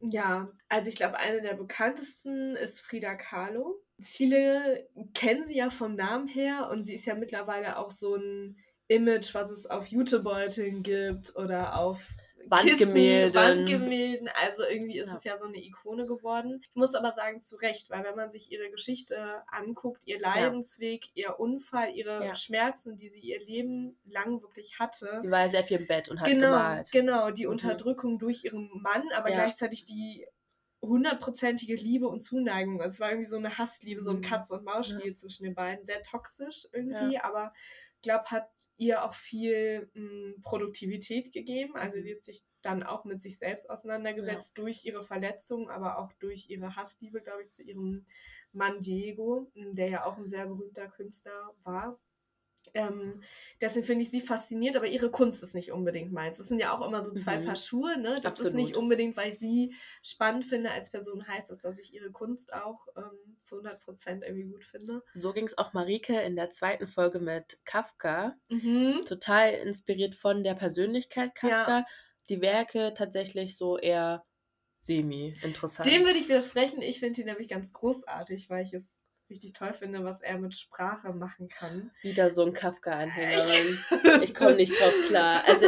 Ja, 0.00 0.50
also 0.68 0.88
ich 0.88 0.96
glaube, 0.96 1.18
eine 1.18 1.42
der 1.42 1.54
bekanntesten 1.54 2.56
ist 2.56 2.80
Frida 2.80 3.14
Kahlo. 3.16 3.82
Viele 4.00 4.88
kennen 5.12 5.44
sie 5.44 5.58
ja 5.58 5.68
vom 5.68 5.94
Namen 5.94 6.26
her 6.26 6.70
und 6.72 6.84
sie 6.84 6.94
ist 6.94 7.04
ja 7.04 7.14
mittlerweile 7.14 7.76
auch 7.76 7.90
so 7.90 8.16
ein 8.16 8.56
Image, 8.88 9.34
was 9.34 9.50
es 9.50 9.66
auf 9.66 9.88
YouTube-Beuteln 9.88 10.82
gibt 10.82 11.36
oder 11.36 11.78
auf 11.78 12.14
Wandgemälden. 12.50 13.34
Wandgemälden. 13.34 14.28
Also 14.42 14.64
irgendwie 14.68 14.98
ist 14.98 15.08
ja. 15.08 15.14
es 15.14 15.24
ja 15.24 15.38
so 15.38 15.46
eine 15.46 15.58
Ikone 15.58 16.06
geworden. 16.06 16.60
Ich 16.62 16.74
muss 16.74 16.94
aber 16.94 17.12
sagen, 17.12 17.40
zu 17.40 17.56
Recht, 17.56 17.90
weil 17.90 18.04
wenn 18.04 18.16
man 18.16 18.30
sich 18.30 18.50
ihre 18.52 18.70
Geschichte 18.70 19.42
anguckt, 19.50 20.06
ihr 20.06 20.20
Leidensweg, 20.20 21.06
ja. 21.14 21.30
ihr 21.30 21.40
Unfall, 21.40 21.94
ihre 21.94 22.24
ja. 22.24 22.34
Schmerzen, 22.34 22.96
die 22.96 23.08
sie 23.08 23.20
ihr 23.20 23.40
Leben 23.40 23.98
lang 24.04 24.42
wirklich 24.42 24.78
hatte. 24.78 25.18
Sie 25.20 25.30
war 25.30 25.42
ja 25.42 25.48
sehr 25.48 25.64
viel 25.64 25.78
im 25.78 25.86
Bett 25.86 26.08
und 26.08 26.20
hat 26.20 26.28
genau, 26.28 26.48
gemalt. 26.48 26.90
Genau, 26.92 27.30
die 27.30 27.46
mhm. 27.46 27.52
Unterdrückung 27.52 28.18
durch 28.18 28.44
ihren 28.44 28.70
Mann, 28.82 29.04
aber 29.14 29.30
gleichzeitig 29.30 29.84
die 29.84 30.26
hundertprozentige 30.82 31.74
Liebe 31.74 32.08
und 32.08 32.20
Zuneigung. 32.20 32.80
Es 32.80 33.00
war 33.00 33.10
irgendwie 33.10 33.28
so 33.28 33.36
eine 33.36 33.58
Hassliebe, 33.58 34.02
so 34.02 34.10
ein 34.10 34.18
mhm. 34.18 34.22
Katz- 34.22 34.50
und 34.50 34.64
Maus-Spiel 34.64 35.14
zwischen 35.14 35.44
den 35.44 35.54
beiden. 35.54 35.84
Sehr 35.84 36.02
toxisch 36.02 36.66
irgendwie, 36.72 37.18
aber 37.18 37.52
glaube, 38.02 38.24
hat 38.26 38.48
ihr 38.76 39.04
auch 39.04 39.14
viel 39.14 39.90
mh, 39.94 40.10
hm, 40.10 40.42
Produktivität 40.42 41.32
gegeben. 41.32 41.76
Also 41.76 42.00
sie 42.00 42.14
hat 42.14 42.24
sich 42.24 42.42
dann 42.62 42.82
auch 42.82 43.04
mit 43.04 43.20
sich 43.20 43.38
selbst 43.38 43.70
auseinandergesetzt 43.70 44.56
ja. 44.56 44.64
durch 44.64 44.84
ihre 44.84 45.02
Verletzungen, 45.02 45.68
aber 45.68 45.98
auch 45.98 46.12
durch 46.14 46.48
ihre 46.48 46.76
Hassliebe, 46.76 47.20
glaube 47.22 47.42
ich, 47.42 47.50
zu 47.50 47.62
ihrem 47.62 48.06
Mann 48.52 48.80
Diego, 48.80 49.50
hm, 49.54 49.74
der 49.74 49.88
ja 49.88 50.04
auch 50.04 50.18
ein 50.18 50.26
sehr 50.26 50.46
berühmter 50.46 50.88
Künstler 50.88 51.54
war. 51.62 51.98
Ähm, 52.74 53.20
deswegen 53.60 53.86
finde 53.86 54.04
ich 54.04 54.10
sie 54.10 54.20
fasziniert, 54.20 54.76
aber 54.76 54.86
ihre 54.86 55.10
Kunst 55.10 55.42
ist 55.42 55.54
nicht 55.54 55.72
unbedingt 55.72 56.12
meins. 56.12 56.38
Das 56.38 56.48
sind 56.48 56.60
ja 56.60 56.72
auch 56.72 56.86
immer 56.86 57.02
so 57.02 57.12
zwei 57.14 57.38
Mhm. 57.38 57.46
Paar 57.46 57.56
Schuhe, 57.56 57.98
ne? 57.98 58.16
Das 58.22 58.40
ist 58.40 58.54
nicht 58.54 58.68
Absolut. 58.68 58.76
unbedingt, 58.76 59.16
weil 59.16 59.30
ich 59.30 59.38
sie 59.38 59.74
spannend 60.02 60.44
finde 60.44 60.70
als 60.70 60.90
Person, 60.90 61.26
heißt 61.26 61.50
das, 61.50 61.58
dass 61.60 61.78
ich 61.78 61.94
ihre 61.94 62.10
Kunst 62.10 62.52
auch 62.52 62.86
ähm, 62.96 63.36
zu 63.40 63.60
100% 63.62 64.22
irgendwie 64.22 64.44
gut 64.48 64.64
finde. 64.64 65.02
So 65.14 65.32
ging 65.32 65.46
es 65.46 65.58
auch 65.58 65.72
Marike 65.72 66.20
in 66.20 66.36
der 66.36 66.50
zweiten 66.50 66.86
Folge 66.86 67.18
mit 67.18 67.58
Kafka. 67.64 68.36
Mhm. 68.48 69.02
Total 69.06 69.52
inspiriert 69.54 70.14
von 70.14 70.44
der 70.44 70.54
Persönlichkeit 70.54 71.34
Kafka. 71.34 71.86
Die 72.28 72.40
Werke 72.40 72.94
tatsächlich 72.94 73.56
so 73.56 73.76
eher 73.78 74.24
semi-interessant. 74.80 75.88
Dem 75.90 76.04
würde 76.06 76.18
ich 76.18 76.28
widersprechen. 76.28 76.82
Ich 76.82 77.00
finde 77.00 77.20
ihn 77.20 77.26
nämlich 77.26 77.48
ganz 77.48 77.72
großartig, 77.72 78.48
weil 78.48 78.64
ich 78.64 78.72
es 78.74 78.84
richtig 79.30 79.52
toll 79.52 79.72
finde, 79.72 80.04
was 80.04 80.20
er 80.20 80.38
mit 80.38 80.54
Sprache 80.54 81.12
machen 81.12 81.48
kann. 81.48 81.90
Wieder 82.02 82.30
so 82.30 82.44
ein 82.44 82.52
Kafka-Anhängerin. 82.52 83.78
Ich 84.22 84.34
komme 84.34 84.56
nicht 84.56 84.72
drauf 84.78 84.92
klar. 85.08 85.42
Also 85.46 85.66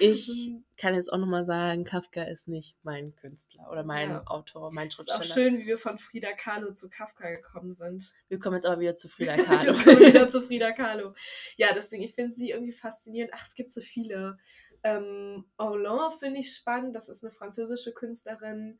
ich 0.00 0.52
kann 0.76 0.94
jetzt 0.94 1.12
auch 1.12 1.18
nochmal 1.18 1.44
sagen, 1.44 1.84
Kafka 1.84 2.22
ist 2.24 2.48
nicht 2.48 2.76
mein 2.82 3.14
Künstler 3.16 3.68
oder 3.70 3.84
mein 3.84 4.10
Ja. 4.10 4.22
Autor, 4.26 4.72
mein 4.72 4.88
Es 4.88 4.94
ist 4.98 5.10
auch 5.10 5.16
Schriftsteller. 5.16 5.50
schön, 5.50 5.58
wie 5.60 5.66
wir 5.66 5.78
von 5.78 5.98
Frida 5.98 6.32
Kahlo 6.32 6.72
zu 6.72 6.88
Kafka 6.88 7.30
gekommen 7.30 7.74
sind. 7.74 8.12
Wir 8.28 8.38
kommen 8.38 8.56
jetzt 8.56 8.66
aber 8.66 8.80
wieder 8.80 8.94
zu 8.94 9.08
Frida 9.08 9.36
Kahlo. 9.36 9.72
Jetzt 9.72 9.84
kommen 9.84 10.00
wir 10.00 10.08
wieder 10.08 10.28
zu 10.28 10.42
Frida 10.42 10.72
Kahlo. 10.72 11.14
Ja, 11.56 11.68
deswegen, 11.74 12.02
ich 12.02 12.14
finde 12.14 12.34
sie 12.34 12.50
irgendwie 12.50 12.72
faszinierend. 12.72 13.32
Ach, 13.34 13.46
es 13.46 13.54
gibt 13.54 13.70
so 13.70 13.80
viele. 13.80 14.38
Ähm, 14.84 15.44
Hollande 15.58 16.16
finde 16.18 16.40
ich 16.40 16.54
spannend. 16.54 16.94
Das 16.94 17.08
ist 17.08 17.24
eine 17.24 17.32
französische 17.32 17.92
Künstlerin, 17.92 18.78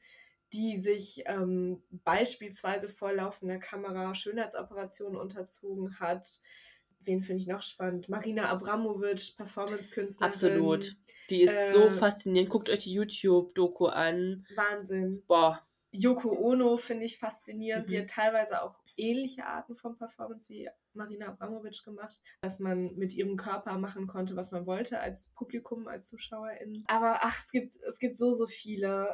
die 0.52 0.78
sich 0.80 1.22
ähm, 1.26 1.82
beispielsweise 1.90 2.88
vor 2.88 3.12
laufender 3.12 3.58
Kamera 3.58 4.14
Schönheitsoperationen 4.14 5.18
unterzogen 5.20 5.98
hat. 6.00 6.40
Wen 7.00 7.22
finde 7.22 7.42
ich 7.42 7.48
noch 7.48 7.62
spannend? 7.62 8.08
Marina 8.08 8.48
Abramovic, 8.48 9.36
Performance-Künstlerin. 9.36 10.32
Absolut. 10.32 10.96
Die 11.30 11.42
ist 11.42 11.72
so 11.72 11.84
Äh, 11.84 11.90
faszinierend. 11.90 12.50
Guckt 12.50 12.70
euch 12.70 12.80
die 12.80 12.92
YouTube-Doku 12.92 13.86
an. 13.86 14.46
Wahnsinn. 14.54 15.22
Boah, 15.26 15.62
Yoko 15.90 16.32
Ono 16.32 16.76
finde 16.76 17.04
ich 17.06 17.18
faszinierend. 17.18 17.88
Sie 17.88 17.96
Mhm. 17.96 18.00
hat 18.02 18.10
teilweise 18.10 18.62
auch 18.62 18.74
ähnliche 18.96 19.46
Arten 19.46 19.76
von 19.76 19.96
Performance 19.96 20.48
wie 20.48 20.68
Marina 20.92 21.28
Abramovic 21.28 21.82
gemacht, 21.84 22.20
dass 22.42 22.58
man 22.58 22.94
mit 22.96 23.14
ihrem 23.14 23.36
Körper 23.36 23.78
machen 23.78 24.06
konnte, 24.06 24.34
was 24.36 24.50
man 24.50 24.66
wollte 24.66 25.00
als 25.00 25.28
Publikum, 25.34 25.86
als 25.86 26.08
ZuschauerInnen. 26.08 26.84
Aber 26.88 27.20
ach, 27.22 27.42
es 27.44 27.50
gibt, 27.52 27.76
es 27.88 27.98
gibt 28.00 28.16
so, 28.16 28.34
so 28.34 28.46
viele. 28.46 29.08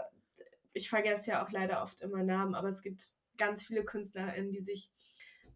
Ich 0.75 0.91
vergesse 0.91 1.31
ja 1.31 1.45
auch 1.45 1.51
leider 1.51 1.83
oft 1.83 2.03
immer 2.03 2.23
Namen, 2.23 2.55
aber 2.55 2.69
es 2.69 2.83
gibt 2.83 3.03
ganz 3.39 3.65
viele 3.65 3.85
KünstlerInnen, 3.85 4.53
die 4.53 4.63
sich 4.63 4.91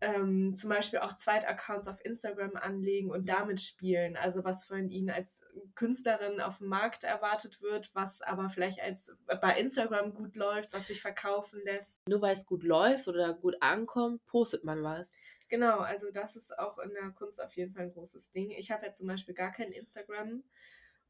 ähm, 0.00 0.54
zum 0.54 0.70
Beispiel 0.70 1.00
auch 1.00 1.12
Zweitaccounts 1.12 1.88
auf 1.88 2.04
Instagram 2.04 2.54
anlegen 2.54 3.10
und 3.10 3.28
damit 3.28 3.60
spielen. 3.60 4.16
Also 4.16 4.44
was 4.44 4.64
von 4.64 4.90
ihnen 4.90 5.10
als 5.10 5.44
Künstlerin 5.74 6.40
auf 6.40 6.58
dem 6.58 6.68
Markt 6.68 7.04
erwartet 7.04 7.60
wird, 7.60 7.90
was 7.94 8.22
aber 8.22 8.48
vielleicht 8.48 8.80
als 8.80 9.16
bei 9.40 9.58
Instagram 9.58 10.14
gut 10.14 10.36
läuft, 10.36 10.72
was 10.72 10.86
sich 10.86 11.00
verkaufen 11.02 11.60
lässt. 11.64 12.06
nur 12.08 12.22
weil 12.22 12.32
es 12.32 12.46
gut 12.46 12.62
läuft 12.62 13.08
oder 13.08 13.34
gut 13.34 13.56
ankommt, 13.60 14.24
postet 14.26 14.64
man 14.64 14.82
was. 14.82 15.16
Genau, 15.48 15.78
also 15.78 16.10
das 16.12 16.36
ist 16.36 16.56
auch 16.58 16.78
in 16.78 16.92
der 16.92 17.10
Kunst 17.10 17.42
auf 17.42 17.56
jeden 17.56 17.72
Fall 17.72 17.84
ein 17.84 17.92
großes 17.92 18.32
Ding. 18.32 18.50
Ich 18.50 18.70
habe 18.70 18.86
ja 18.86 18.92
zum 18.92 19.08
Beispiel 19.08 19.34
gar 19.34 19.50
kein 19.50 19.72
Instagram. 19.72 20.44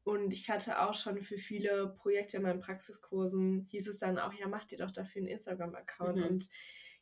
Und 0.09 0.33
ich 0.33 0.49
hatte 0.49 0.81
auch 0.81 0.95
schon 0.95 1.21
für 1.21 1.37
viele 1.37 1.87
Projekte 1.87 2.37
in 2.37 2.43
meinen 2.43 2.59
Praxiskursen, 2.59 3.67
hieß 3.69 3.87
es 3.87 3.99
dann 3.99 4.17
auch, 4.17 4.33
ja, 4.33 4.47
mach 4.47 4.65
dir 4.65 4.79
doch 4.79 4.89
dafür 4.89 5.19
einen 5.21 5.29
Instagram-Account. 5.29 6.17
Mhm. 6.17 6.23
Und 6.23 6.49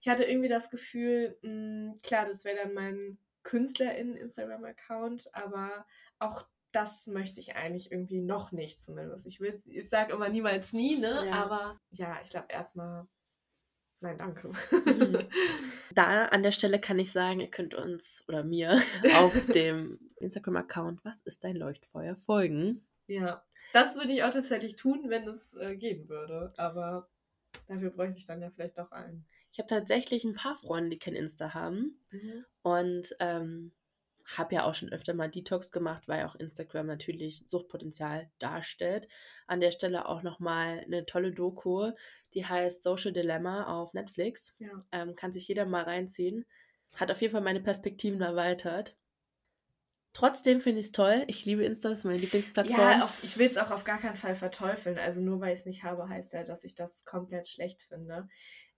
ich 0.02 0.10
hatte 0.10 0.26
irgendwie 0.26 0.50
das 0.50 0.70
Gefühl, 0.70 1.38
mh, 1.42 1.96
klar, 2.04 2.26
das 2.26 2.44
wäre 2.44 2.58
dann 2.58 2.74
mein 2.74 3.18
KünstlerInnen-Instagram-Account, 3.44 5.34
aber 5.34 5.86
auch 6.20 6.46
das 6.74 7.08
möchte 7.08 7.40
ich 7.40 7.56
eigentlich 7.56 7.94
irgendwie 7.94 8.20
noch 8.20 8.52
nicht 8.52 8.82
zumindest. 8.82 9.26
Ich, 9.26 9.40
ich 9.40 9.90
sage 9.90 10.12
immer 10.12 10.28
niemals 10.28 10.74
nie, 10.74 10.98
ne? 10.98 11.28
Ja. 11.28 11.32
Aber 11.32 11.80
ja, 11.92 12.20
ich 12.22 12.30
glaube 12.30 12.48
erstmal, 12.50 13.08
nein, 14.02 14.18
danke. 14.18 14.50
Mhm. 14.50 15.28
Da 15.96 16.26
an 16.26 16.44
der 16.44 16.52
Stelle 16.52 16.80
kann 16.80 17.00
ich 17.00 17.12
sagen, 17.12 17.40
ihr 17.40 17.50
könnt 17.50 17.74
uns 17.74 18.24
oder 18.28 18.44
mir 18.44 18.80
auf 19.16 19.48
dem 19.48 19.98
Instagram-Account 20.18 21.04
Was 21.06 21.22
ist 21.22 21.44
dein 21.44 21.56
Leuchtfeuer 21.56 22.16
folgen. 22.18 22.87
Ja, 23.08 23.44
das 23.74 23.96
würde 23.96 24.14
ich 24.14 24.24
auch 24.24 24.32
tatsächlich 24.32 24.76
tun, 24.76 25.10
wenn 25.10 25.28
es 25.28 25.54
äh, 25.56 25.76
gehen 25.76 26.08
würde. 26.10 26.50
Aber 26.58 27.10
dafür 27.68 27.90
bräuchte 27.90 28.20
ich 28.20 28.26
dann 28.26 28.42
ja 28.42 28.50
vielleicht 28.50 28.78
doch 28.78 28.92
einen. 28.92 29.26
Ich 29.52 29.60
habe 29.60 29.70
tatsächlich 29.70 30.24
ein 30.24 30.36
paar 30.36 30.56
Freunde, 30.56 30.92
die 30.92 31.00
kein 31.00 31.16
Insta 31.16 31.54
haben 31.54 32.00
und 32.62 33.16
ähm, 33.20 33.72
habe 34.26 34.56
ja 34.56 34.64
auch 34.66 34.76
schon 34.76 34.92
öfter 34.92 35.14
mal 35.14 35.30
Detox 35.30 35.72
gemacht, 35.72 36.08
weil 36.08 36.26
auch 36.26 36.36
Instagram 36.36 36.88
natürlich 36.88 37.46
Suchtpotenzial 37.48 38.30
darstellt. 38.40 39.08
An 39.48 39.62
der 39.62 39.72
Stelle 39.72 40.08
auch 40.08 40.22
nochmal 40.22 40.84
eine 40.86 41.06
tolle 41.06 41.32
Doku, 41.32 41.92
die 42.34 42.46
heißt 42.46 42.84
Social 42.84 43.14
Dilemma 43.14 43.64
auf 43.66 43.94
Netflix. 43.94 44.56
Ja. 44.60 44.86
Ähm, 44.92 45.16
kann 45.16 45.32
sich 45.32 45.48
jeder 45.48 45.66
mal 45.66 45.84
reinziehen. 45.84 46.46
Hat 46.96 47.10
auf 47.10 47.22
jeden 47.22 47.32
Fall 47.32 47.42
meine 47.42 47.62
Perspektiven 47.62 48.22
erweitert. 48.22 48.98
Trotzdem 50.18 50.62
finde 50.62 50.80
ich 50.80 50.88
es 50.88 50.92
toll. 50.94 51.24
Ich 51.28 51.46
liebe 51.46 51.64
Insta, 51.64 51.90
das 51.90 52.00
ist 52.00 52.04
meine 52.06 52.18
Lieblingsplattform. 52.18 52.80
Ja, 52.80 53.04
auf, 53.04 53.24
ich 53.24 53.38
will 53.38 53.48
es 53.48 53.56
auch 53.58 53.70
auf 53.70 53.84
gar 53.84 54.00
keinen 54.00 54.16
Fall 54.16 54.34
verteufeln. 54.34 54.98
Also 54.98 55.22
nur 55.22 55.40
weil 55.42 55.54
ich 55.54 55.60
es 55.60 55.66
nicht 55.68 55.84
habe, 55.84 56.10
heißt 56.10 56.34
ja, 56.34 56.44
dass 56.44 56.64
ich 56.64 56.74
das 56.74 57.06
komplett 57.06 57.48
schlecht 57.48 57.84
finde. 57.84 58.28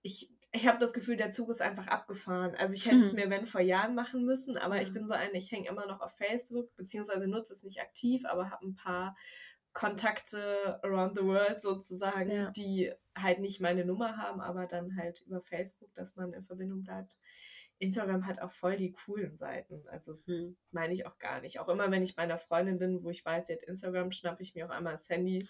Ich, 0.02 0.30
ich 0.52 0.66
habe 0.68 0.76
das 0.78 0.92
Gefühl, 0.92 1.16
der 1.16 1.30
Zug 1.30 1.48
ist 1.48 1.62
einfach 1.62 1.86
abgefahren. 1.86 2.54
Also 2.56 2.74
ich 2.74 2.84
hätte 2.84 3.06
es 3.06 3.12
Mhm. 3.14 3.20
mir, 3.20 3.30
wenn, 3.30 3.46
vor 3.46 3.62
Jahren 3.62 3.94
machen 3.94 4.26
müssen, 4.26 4.58
aber 4.58 4.76
Ja. 4.76 4.82
ich 4.82 4.92
bin 4.92 5.06
so 5.06 5.14
eine, 5.14 5.32
ich 5.32 5.50
hänge 5.50 5.66
immer 5.68 5.86
noch 5.86 6.02
auf 6.02 6.12
Facebook, 6.14 6.76
beziehungsweise 6.76 7.26
nutze 7.26 7.54
es 7.54 7.62
nicht 7.64 7.80
aktiv, 7.80 8.26
aber 8.26 8.50
habe 8.50 8.66
ein 8.66 8.74
paar 8.74 9.16
Kontakte 9.72 10.78
around 10.82 11.16
the 11.16 11.24
world 11.24 11.62
sozusagen, 11.62 12.30
Ja. 12.30 12.50
die 12.50 12.92
halt 13.16 13.38
nicht 13.38 13.60
meine 13.60 13.84
Nummer 13.86 14.16
haben, 14.18 14.40
aber 14.42 14.66
dann 14.66 14.96
halt 14.96 15.22
über 15.22 15.40
Facebook, 15.40 15.94
dass 15.94 16.16
man 16.16 16.32
in 16.34 16.42
Verbindung 16.42 16.82
bleibt. 16.82 17.16
Instagram 17.80 18.26
hat 18.26 18.40
auch 18.40 18.52
voll 18.52 18.76
die 18.76 18.92
coolen 18.92 19.36
Seiten. 19.36 19.82
Also 19.88 20.12
das 20.12 20.24
Hm. 20.26 20.56
meine 20.70 20.92
ich 20.94 21.06
auch 21.06 21.18
gar 21.18 21.40
nicht. 21.40 21.58
Auch 21.60 21.68
immer, 21.68 21.90
wenn 21.90 22.02
ich 22.02 22.14
bei 22.14 22.22
einer 22.22 22.38
Freundin 22.38 22.78
bin, 22.78 23.02
wo 23.02 23.10
ich 23.10 23.24
weiß, 23.24 23.46
sie 23.48 23.54
hat 23.54 23.62
Instagram, 23.62 24.12
schnappe 24.12 24.42
ich 24.42 24.54
mir 24.54 24.66
auch 24.66 24.70
einmal 24.70 24.92
das 24.92 25.08
Handy 25.08 25.48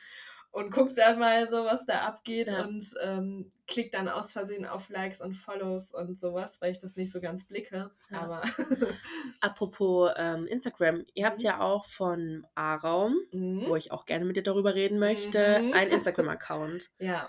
und 0.53 0.71
gucke 0.73 0.95
dann 0.95 1.19
mal 1.19 1.49
so, 1.51 1.65
was 1.65 1.87
da 1.87 2.01
abgeht 2.07 2.49
Ja. 2.49 2.65
und 2.65 2.85
ähm, 3.03 3.53
klick 3.69 3.93
dann 3.93 4.09
aus 4.09 4.33
Versehen 4.33 4.65
auf 4.67 4.89
Likes 4.89 5.21
und 5.21 5.35
Follows 5.35 5.93
und 5.93 6.19
sowas, 6.19 6.61
weil 6.61 6.73
ich 6.73 6.79
das 6.81 6.97
nicht 6.97 7.13
so 7.13 7.21
ganz 7.21 7.45
blicke. 7.47 7.91
Ja. 8.11 8.21
Aber 8.21 8.43
Apropos 9.41 10.11
ähm, 10.17 10.47
Instagram, 10.47 11.05
ihr 11.15 11.27
habt 11.27 11.39
Mhm. 11.39 11.45
ja 11.45 11.61
auch 11.61 11.85
von 11.87 12.47
A-Raum, 12.55 13.17
Mhm. 13.33 13.65
wo 13.69 13.77
ich 13.77 13.93
auch 13.93 14.07
gerne 14.07 14.25
mit 14.25 14.37
dir 14.37 14.43
darüber 14.43 14.75
reden 14.75 14.99
möchte, 14.99 15.61
Mhm. 15.61 15.73
einen 15.73 15.91
Instagram-Account. 15.93 16.91
ja, 16.99 17.29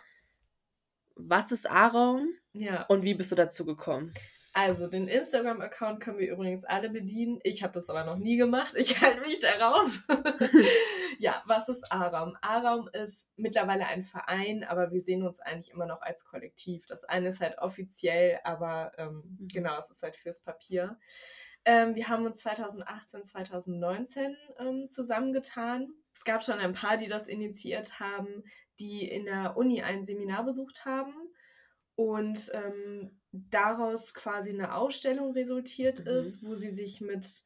Was 1.16 1.52
ist 1.52 1.70
A-Raum 1.70 2.28
ja. 2.54 2.84
und 2.88 3.04
wie 3.04 3.14
bist 3.14 3.32
du 3.32 3.36
dazu 3.36 3.66
gekommen? 3.66 4.14
Also, 4.54 4.88
den 4.88 5.08
Instagram-Account 5.08 6.02
können 6.02 6.18
wir 6.20 6.30
übrigens 6.30 6.66
alle 6.66 6.90
bedienen. 6.90 7.40
Ich 7.44 7.64
habe 7.64 7.72
das 7.72 7.90
aber 7.90 8.04
noch 8.04 8.18
nie 8.18 8.36
gemacht. 8.36 8.74
Ich 8.76 9.00
halte 9.00 9.22
mich 9.22 9.40
da 9.40 9.50
raus. 9.66 10.02
ja, 11.20 11.42
was 11.46 11.70
ist 11.70 11.90
A-Raum? 11.90 12.36
A-Raum 12.42 12.90
ist 12.92 13.30
mittlerweile 13.38 13.86
ein 13.88 14.04
Verein, 14.04 14.66
aber 14.66 14.92
wir 14.92 15.02
sehen 15.02 15.24
uns 15.24 15.40
eigentlich 15.40 15.72
immer 15.74 15.86
noch 15.86 16.02
als 16.02 16.26
Kollektiv. 16.26 16.86
Das 16.86 17.06
eine 17.06 17.30
ist 17.30 17.40
halt 17.40 17.60
offiziell, 17.60 18.40
aber 18.44 18.92
ähm, 18.98 19.22
Mhm. 19.40 19.48
genau, 19.48 19.78
es 19.80 19.90
ist 19.90 20.04
halt 20.04 20.16
fürs 20.18 20.42
Papier. 20.44 21.00
Ähm, 21.66 21.96
wir 21.96 22.08
haben 22.08 22.26
uns 22.26 22.42
2018, 22.42 23.24
2019 23.24 24.36
ähm, 24.60 24.90
zusammengetan. 24.90 25.94
Es 26.14 26.24
gab 26.24 26.44
schon 26.44 26.60
ein 26.60 26.74
paar, 26.74 26.98
die 26.98 27.08
das 27.08 27.28
initiiert 27.28 28.00
haben, 28.00 28.44
die 28.80 29.08
in 29.08 29.26
der 29.26 29.56
Uni 29.58 29.84
ein 29.84 30.04
Seminar 30.04 30.44
besucht 30.44 30.86
haben 30.86 31.14
und 31.96 32.52
ähm, 32.54 33.21
daraus 33.32 34.14
quasi 34.14 34.50
eine 34.52 34.76
Ausstellung 34.76 35.34
resultiert 35.34 36.00
Mhm. 36.00 36.02
ist, 36.02 36.44
wo 36.44 36.56
sie 36.56 36.72
sich 36.72 37.02
mit 37.02 37.44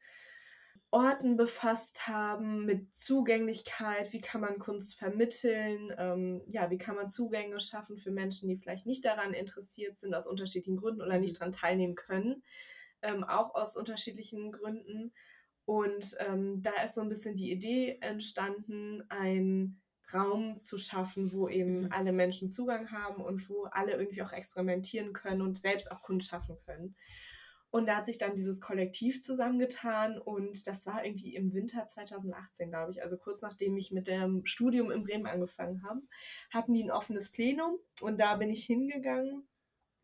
Orten 0.90 1.36
befasst 1.36 2.06
haben, 2.08 2.64
mit 2.64 2.94
Zugänglichkeit, 2.96 4.12
wie 4.12 4.20
kann 4.20 4.40
man 4.40 4.58
Kunst 4.58 4.96
vermitteln, 4.96 5.92
ähm, 5.98 6.42
ja, 6.46 6.70
wie 6.70 6.78
kann 6.78 6.94
man 6.96 7.08
Zugänge 7.08 7.60
schaffen 7.60 7.98
für 7.98 8.10
Menschen, 8.12 8.48
die 8.48 8.56
vielleicht 8.56 8.86
nicht 8.86 9.04
daran 9.04 9.34
interessiert 9.34 9.98
sind, 9.98 10.14
aus 10.14 10.26
unterschiedlichen 10.26 10.76
Gründen 10.76 11.02
oder 11.02 11.18
Mhm. 11.18 11.18
nicht 11.18 11.36
daran 11.40 11.52
teilnehmen 11.52 11.96
können, 11.96 12.42
ähm, 13.02 13.24
auch 13.24 13.54
aus 13.54 13.76
unterschiedlichen 13.76 14.52
Gründen. 14.52 15.12
Und 15.64 16.16
ähm, 16.20 16.62
da 16.62 16.70
ist 16.84 16.94
so 16.94 17.00
ein 17.00 17.08
bisschen 17.08 17.34
die 17.34 17.50
Idee 17.50 17.98
entstanden, 18.00 19.02
ein 19.08 19.82
Raum 20.14 20.58
zu 20.58 20.78
schaffen, 20.78 21.32
wo 21.32 21.48
eben 21.48 21.82
Mhm. 21.82 21.92
alle 21.92 22.12
Menschen 22.12 22.50
Zugang 22.50 22.90
haben 22.92 23.22
und 23.24 23.48
wo 23.48 23.64
alle 23.64 23.92
irgendwie 23.92 24.22
auch 24.22 24.32
experimentieren 24.32 25.12
können 25.12 25.42
und 25.42 25.58
selbst 25.58 25.90
auch 25.90 26.02
Kunst 26.02 26.28
schaffen 26.28 26.56
können. 26.64 26.94
Und 27.70 27.86
da 27.86 27.96
hat 27.96 28.06
sich 28.06 28.16
dann 28.16 28.34
dieses 28.34 28.60
Kollektiv 28.60 29.20
zusammengetan 29.20 30.18
und 30.18 30.66
das 30.66 30.86
war 30.86 31.04
irgendwie 31.04 31.34
im 31.34 31.52
Winter 31.52 31.84
2018, 31.84 32.70
glaube 32.70 32.92
ich, 32.92 33.02
also 33.02 33.18
kurz 33.18 33.42
nachdem 33.42 33.76
ich 33.76 33.90
mit 33.90 34.08
dem 34.08 34.46
Studium 34.46 34.90
in 34.90 35.02
Bremen 35.02 35.26
angefangen 35.26 35.82
habe, 35.82 36.00
hatten 36.50 36.72
die 36.74 36.84
ein 36.84 36.90
offenes 36.90 37.32
Plenum 37.32 37.78
und 38.00 38.18
da 38.20 38.36
bin 38.36 38.50
ich 38.50 38.64
hingegangen 38.64 39.46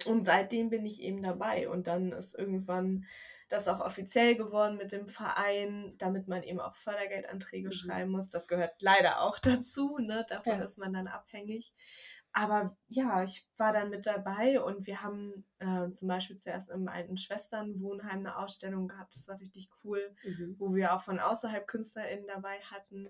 und 0.07 0.23
seitdem 0.23 0.71
bin 0.71 0.85
ich 0.85 1.03
eben 1.03 1.23
dabei 1.23 1.69
und 1.69 1.87
dann 1.87 2.13
ist 2.13 2.35
irgendwann 2.37 3.07
Das 3.53 3.63
ist 3.63 3.69
auch 3.69 3.81
offiziell 3.81 4.35
geworden 4.35 4.79
mit 4.79 4.93
dem 4.93 5.07
Verein, 5.07 5.95
damit 5.99 6.27
man 6.27 6.43
eben 6.43 6.59
auch 6.59 6.75
Fördergeldanträge 6.75 7.69
mhm. 7.69 7.73
schreiben 7.73 8.11
muss. 8.11 8.31
Das 8.31 8.49
gehört 8.49 8.81
leider 8.81 9.21
auch 9.21 9.39
dazu, 9.39 9.99
ne? 9.99 10.25
davon 10.29 10.59
ja. 10.59 10.65
ist 10.65 10.79
man 10.79 10.95
dann 10.95 11.07
abhängig. 11.07 11.75
Aber 12.33 12.79
ja, 12.89 13.23
ich 13.23 13.47
war 13.59 13.75
dann 13.75 13.91
mit 13.91 14.07
dabei 14.07 14.59
und 14.63 14.87
wir 14.87 15.03
haben 15.03 15.45
äh, 15.59 15.91
zum 15.91 16.09
Beispiel 16.09 16.37
zuerst 16.37 16.71
im 16.71 16.89
alten 16.89 17.19
Schwesternwohnheim 17.19 18.21
eine 18.21 18.39
Ausstellung 18.39 18.89
gehabt. 18.89 19.15
Das 19.15 19.29
war 19.29 19.39
richtig 19.39 19.69
cool, 19.85 20.17
mhm. 20.25 20.57
wo 20.59 20.75
wir 20.75 20.95
auch 20.95 21.03
von 21.03 21.21
außerhalb 21.21 21.67
KünstlerInnen 21.67 22.27
dabei 22.27 22.59
hatten. 22.61 23.07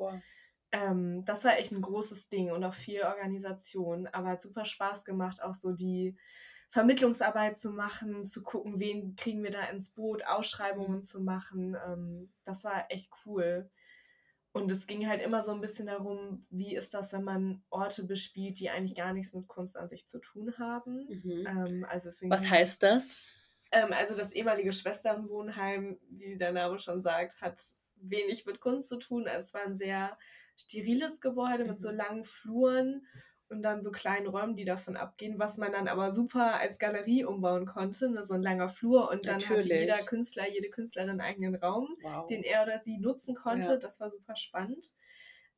Ähm, 0.73 1.25
das 1.25 1.45
war 1.45 1.57
echt 1.57 1.71
ein 1.71 1.83
großes 1.83 2.31
Ding 2.31 2.51
und 2.51 2.65
auch 2.65 2.75
viel 2.75 3.03
Organisation. 3.03 4.09
Aber 4.09 4.31
hat 4.31 4.41
super 4.41 4.65
Spaß 4.65 5.05
gemacht, 5.05 5.41
auch 5.41 5.55
so 5.55 5.71
die 5.71 6.17
Vermittlungsarbeit 6.73 7.59
zu 7.59 7.71
machen, 7.71 8.25
zu 8.25 8.43
gucken, 8.43 8.81
wen 8.81 9.15
kriegen 9.15 9.45
wir 9.45 9.51
da 9.51 9.65
ins 9.67 9.91
Boot, 9.91 10.25
Ausschreibungen 10.25 10.97
mhm. 10.97 11.03
zu 11.03 11.21
machen. 11.21 11.77
Ähm, 11.87 12.33
das 12.45 12.65
war 12.65 12.87
echt 12.89 13.11
cool. 13.27 13.71
Und 14.53 14.73
es 14.73 14.87
ging 14.87 15.07
halt 15.07 15.21
immer 15.21 15.43
so 15.43 15.53
ein 15.53 15.61
bisschen 15.61 15.89
darum, 15.89 16.47
wie 16.49 16.75
ist 16.75 16.95
das, 16.95 17.13
wenn 17.13 17.25
man 17.25 17.63
Orte 17.69 18.05
bespielt, 18.05 18.59
die 18.59 18.71
eigentlich 18.71 18.97
gar 18.97 19.13
nichts 19.13 19.35
mit 19.35 19.49
Kunst 19.49 19.77
an 19.77 19.89
sich 19.89 20.07
zu 20.07 20.19
tun 20.19 20.55
haben. 20.59 21.07
Mhm. 21.09 21.47
Ähm, 21.47 21.87
also 21.87 22.09
Was 22.31 22.49
heißt 22.49 22.83
das? 22.83 23.19
Ähm, 23.71 23.93
also 23.93 24.17
das 24.17 24.33
ehemalige 24.33 24.73
Schwesternwohnheim, 24.73 25.99
wie 26.09 26.39
der 26.39 26.53
Name 26.53 26.79
schon 26.79 27.03
sagt, 27.03 27.39
hat 27.43 27.61
wenig 27.97 28.47
mit 28.47 28.61
Kunst 28.61 28.89
zu 28.89 28.97
tun. 28.97 29.29
Also 29.29 29.41
es 29.41 29.53
war 29.53 29.67
ein 29.67 29.77
sehr 29.77 30.17
steriles 30.57 31.21
Gebäude 31.21 31.65
mhm. 31.65 31.71
mit 31.71 31.79
so 31.79 31.91
mhm. 31.91 31.97
langen 31.97 32.25
Fluren 32.25 33.07
und 33.53 33.63
dann 33.63 33.83
so 33.83 33.93
kleinen 33.93 34.27
Räumen, 34.27 34.57
die 34.57 34.65
davon 34.65 34.97
abgehen, 34.97 35.39
was 35.39 35.59
man 35.59 35.73
dann 35.73 35.87
aber 35.87 36.11
super 36.11 36.59
als 36.59 36.79
Galerie 36.79 37.25
umbauen 37.25 37.67
konnte, 37.67 38.11
ne? 38.11 38.25
so 38.25 38.35
ein 38.35 38.43
langer 38.43 38.69
Flur 38.69 39.11
und 39.11 39.29
dann 39.29 39.41
Natürlich. 39.41 39.67
hatte 39.67 39.75
jeder 39.75 39.99
Künstler, 39.99 40.51
jede 40.51 40.71
Künstlerin 40.71 41.11
einen 41.11 41.21
eigenen 41.21 41.55
Raum, 41.55 41.97
wow. 42.03 42.27
den 42.27 42.43
er 42.43 42.63
oder 42.63 42.81
sie 42.81 42.99
nutzen 42.99 43.35
konnte. 43.35 43.69
Ja. 43.69 43.77
Das 43.77 44.01
war 44.01 44.11
super 44.11 44.35
spannend. 44.37 44.95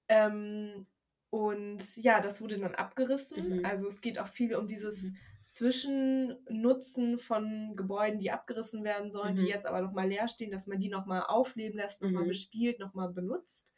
Ähm, 0.08 0.86
und 1.30 1.96
ja, 1.96 2.20
das 2.20 2.40
wurde 2.40 2.58
dann 2.58 2.74
abgerissen. 2.74 3.58
Mhm. 3.58 3.64
Also 3.64 3.88
es 3.88 4.00
geht 4.00 4.18
auch 4.18 4.28
viel 4.28 4.54
um 4.54 4.68
dieses 4.68 5.10
mhm. 5.10 5.16
Zwischennutzen 5.44 7.18
von 7.18 7.74
Gebäuden, 7.76 8.18
die 8.18 8.30
abgerissen 8.30 8.84
werden 8.84 9.10
sollen, 9.10 9.34
mhm. 9.34 9.38
die 9.38 9.46
jetzt 9.46 9.66
aber 9.66 9.80
nochmal 9.80 10.08
leer 10.08 10.28
stehen, 10.28 10.50
dass 10.50 10.66
man 10.66 10.78
die 10.78 10.88
nochmal 10.88 11.24
aufleben 11.26 11.78
lässt, 11.78 12.02
nochmal 12.02 12.24
mhm. 12.24 12.28
bespielt, 12.28 12.78
nochmal 12.78 13.10
benutzt. 13.10 13.73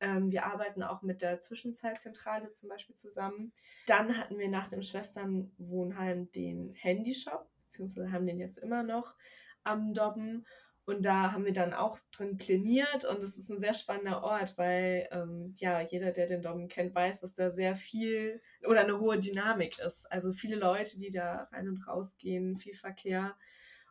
Ähm, 0.00 0.30
wir 0.30 0.44
arbeiten 0.44 0.82
auch 0.82 1.02
mit 1.02 1.22
der 1.22 1.40
Zwischenzeitzentrale 1.40 2.52
zum 2.52 2.68
Beispiel 2.68 2.94
zusammen. 2.94 3.52
Dann 3.86 4.16
hatten 4.18 4.38
wir 4.38 4.48
nach 4.48 4.68
dem 4.68 4.82
Schwesternwohnheim 4.82 6.30
den 6.32 6.74
Handyshop, 6.74 7.48
beziehungsweise 7.62 8.12
haben 8.12 8.26
den 8.26 8.38
jetzt 8.38 8.58
immer 8.58 8.82
noch 8.82 9.14
am 9.64 9.94
Dobben. 9.94 10.46
Und 10.84 11.04
da 11.04 11.32
haben 11.32 11.44
wir 11.44 11.52
dann 11.52 11.74
auch 11.74 11.98
drin 12.12 12.36
planiert 12.36 13.04
und 13.04 13.20
es 13.24 13.36
ist 13.36 13.50
ein 13.50 13.58
sehr 13.58 13.74
spannender 13.74 14.22
Ort, 14.22 14.56
weil 14.56 15.08
ähm, 15.10 15.52
ja, 15.56 15.80
jeder, 15.80 16.12
der 16.12 16.26
den 16.26 16.42
Dobben 16.42 16.68
kennt, 16.68 16.94
weiß, 16.94 17.20
dass 17.20 17.34
da 17.34 17.50
sehr 17.50 17.74
viel 17.74 18.40
oder 18.64 18.82
eine 18.82 19.00
hohe 19.00 19.18
Dynamik 19.18 19.80
ist. 19.80 20.10
Also 20.12 20.30
viele 20.30 20.54
Leute, 20.54 20.96
die 21.00 21.10
da 21.10 21.48
rein 21.50 21.68
und 21.68 21.88
raus 21.88 22.16
gehen, 22.18 22.56
viel 22.58 22.74
Verkehr. 22.74 23.34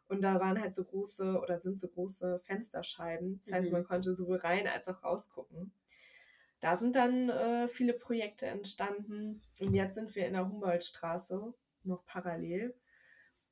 Und 0.08 0.24
da 0.24 0.40
waren 0.40 0.62
halt 0.62 0.74
so 0.74 0.86
große 0.86 1.38
oder 1.42 1.60
sind 1.60 1.78
so 1.78 1.90
große 1.90 2.40
Fensterscheiben. 2.46 3.42
Das 3.44 3.52
heißt, 3.52 3.68
mhm. 3.70 3.74
man 3.74 3.84
konnte 3.84 4.14
sowohl 4.14 4.38
rein 4.38 4.66
als 4.66 4.88
auch 4.88 5.04
rausgucken 5.04 5.74
da 6.60 6.78
sind 6.78 6.96
dann 6.96 7.30
äh, 7.30 7.68
viele 7.68 7.94
Projekte 7.94 8.48
entstanden. 8.48 9.42
Und 9.60 9.74
jetzt 9.74 9.96
sind 9.96 10.16
wir 10.16 10.28
in 10.28 10.34
der 10.34 10.50
Humboldtstraße 10.50 11.54
noch 11.84 12.06
parallel 12.06 12.76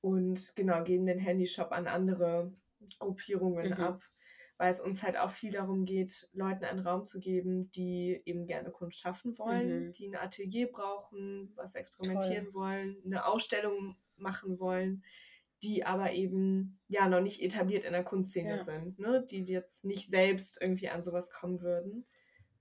und 0.02 0.56
genau 0.56 0.84
geben 0.84 1.06
den 1.06 1.20
Handyshop 1.20 1.72
an 1.72 1.88
andere 1.88 2.54
Gruppierungen 3.00 3.70
mhm. 3.70 3.74
ab, 3.74 4.04
weil 4.58 4.70
es 4.70 4.82
uns 4.82 5.02
halt 5.02 5.18
auch 5.18 5.32
viel 5.32 5.52
darum 5.52 5.86
geht, 5.86 6.30
Leuten 6.34 6.66
einen 6.66 6.80
Raum 6.80 7.06
zu 7.06 7.20
geben, 7.20 7.72
die 7.72 8.22
eben 8.26 8.46
gerne 8.46 8.70
Kunst 8.72 9.00
schaffen 9.00 9.38
wollen, 9.38 9.88
mhm. 9.88 9.92
die 9.94 10.08
ein 10.08 10.16
Atelier 10.16 10.70
brauchen, 10.70 11.52
was 11.56 11.76
experimentieren 11.76 12.46
Toll. 12.46 12.54
wollen, 12.54 12.98
eine 13.06 13.26
Ausstellung 13.26 13.96
machen 14.18 14.60
wollen, 14.60 15.04
die 15.64 15.86
aber 15.86 16.12
eben 16.12 16.80
ja 16.88 17.08
noch 17.08 17.22
nicht 17.22 17.42
etabliert 17.42 17.86
in 17.86 17.94
der 17.94 18.04
Kunstszene 18.04 18.58
ja. 18.58 18.60
sind, 18.62 19.00
ne? 19.00 19.26
die 19.26 19.46
jetzt 19.46 19.86
nicht 19.86 20.10
selbst 20.10 20.62
irgendwie 20.62 20.90
an 20.90 21.02
sowas 21.02 21.32
kommen 21.32 21.62
würden. 21.62 22.06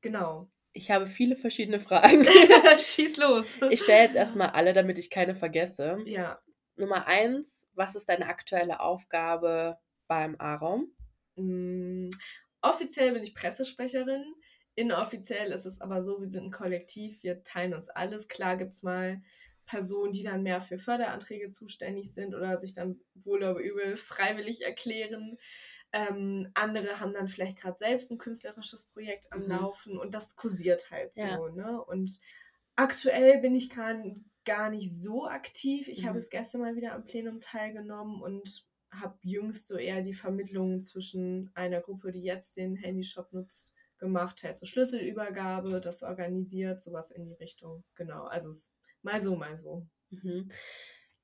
Genau. 0.03 0.51
Ich 0.75 0.91
habe 0.91 1.07
viele 1.07 1.37
verschiedene 1.37 1.81
Fragen. 1.81 2.25
Schieß 2.79 3.17
los. 3.19 3.47
Ich 3.71 3.81
stelle 3.81 4.05
jetzt 4.05 4.17
erstmal 4.17 4.51
alle, 4.51 4.73
damit 4.73 4.99
ich 4.99 5.11
keine 5.11 5.35
vergesse. 5.35 5.99
Ja. 6.07 6.41
Nummer 6.77 7.07
eins, 7.07 7.71
was 7.75 7.95
ist 7.95 8.09
deine 8.09 8.27
aktuelle 8.27 8.81
Aufgabe 8.81 9.79
beim 10.09 10.37
A-Raum? 10.39 10.95
Mm, 11.37 12.09
offiziell 12.63 13.13
bin 13.13 13.23
ich 13.23 13.35
Pressesprecherin. 13.35 14.25
Inoffiziell 14.75 15.53
ist 15.53 15.67
es 15.67 15.81
aber 15.83 16.03
so, 16.03 16.21
wir 16.21 16.27
sind 16.27 16.45
ein 16.45 16.51
Kollektiv, 16.51 17.23
wir 17.23 17.43
teilen 17.45 17.75
uns 17.75 17.91
alles. 17.91 18.27
Klar 18.29 18.57
gibt 18.57 18.73
es 18.73 18.83
mal 18.83 19.23
Personen, 19.67 20.13
die 20.13 20.23
dann 20.23 20.43
mehr 20.43 20.61
für 20.61 20.79
Förderanträge 20.79 21.49
zuständig 21.49 22.13
sind 22.13 22.35
oder 22.35 22.59
sich 22.59 22.73
dann 22.73 23.01
wohl 23.15 23.39
oder 23.39 23.57
übel 23.57 23.97
freiwillig 23.97 24.63
erklären. 24.63 25.37
Ähm, 25.93 26.51
andere 26.55 27.01
haben 27.01 27.13
dann 27.13 27.29
vielleicht 27.29 27.59
gerade 27.59 27.77
selbst 27.77 28.11
ein 28.11 28.19
künstlerisches 28.19 28.87
Projekt 28.87 29.31
am 29.33 29.43
mhm. 29.43 29.51
Laufen 29.51 29.99
und 29.99 30.15
das 30.15 30.37
kursiert 30.37 30.91
halt 30.91 31.15
so. 31.15 31.23
Ja. 31.23 31.49
Ne? 31.51 31.85
Und 31.85 32.19
aktuell 32.77 33.41
bin 33.41 33.55
ich 33.55 33.69
gerade 33.69 34.17
gar 34.45 34.71
nicht 34.71 34.91
so 34.95 35.27
aktiv. 35.27 35.89
Ich 35.89 36.03
mhm. 36.03 36.09
habe 36.09 36.19
es 36.19 36.31
gestern 36.31 36.63
mal 36.63 36.77
wieder 36.77 36.95
am 36.95 37.05
Plenum 37.05 37.41
teilgenommen 37.41 38.23
und 38.23 38.65
habe 38.91 39.19
jüngst 39.23 39.69
so 39.69 39.77
eher 39.77 40.03
die 40.03 40.15
Vermittlung 40.15 40.83
zwischen 40.83 41.51
einer 41.55 41.81
Gruppe, 41.81 42.11
die 42.11 42.23
jetzt 42.23 42.57
den 42.57 42.77
Handyshop 42.77 43.33
nutzt, 43.33 43.75
gemacht, 43.99 44.43
halt 44.43 44.59
so 44.59 44.67
Schlüsselübergabe, 44.67 45.81
das 45.81 46.03
organisiert, 46.03 46.81
sowas 46.81 47.11
in 47.11 47.25
die 47.25 47.35
Richtung. 47.35 47.85
Genau, 47.95 48.25
also 48.25 48.51
mal 49.03 49.21
so, 49.21 49.37
mal 49.37 49.57
so. 49.57 49.87
Mhm. 50.11 50.51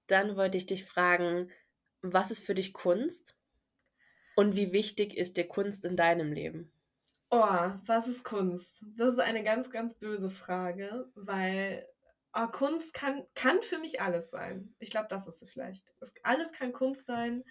Dann 0.06 0.36
wollte 0.36 0.56
ich 0.56 0.66
dich 0.66 0.84
fragen, 0.84 1.50
was 2.00 2.30
ist 2.30 2.44
für 2.44 2.54
dich 2.54 2.72
Kunst? 2.72 3.36
Und 4.38 4.54
wie 4.54 4.70
wichtig 4.70 5.16
ist 5.16 5.36
dir 5.36 5.48
Kunst 5.48 5.84
in 5.84 5.96
deinem 5.96 6.32
Leben? 6.32 6.70
Oh, 7.28 7.72
was 7.86 8.06
ist 8.06 8.22
Kunst? 8.22 8.84
Das 8.96 9.14
ist 9.14 9.18
eine 9.18 9.42
ganz, 9.42 9.68
ganz 9.68 9.96
böse 9.96 10.30
Frage, 10.30 11.10
weil 11.16 11.84
oh, 12.32 12.46
Kunst 12.46 12.94
kann, 12.94 13.24
kann 13.34 13.60
für 13.62 13.80
mich 13.80 14.00
alles 14.00 14.30
sein. 14.30 14.72
Ich 14.78 14.92
glaube, 14.92 15.08
das 15.10 15.26
ist 15.26 15.42
es 15.42 15.50
vielleicht. 15.50 15.84
alles 16.22 16.52
kann 16.52 16.72
Kunst 16.72 17.06
sein. 17.06 17.42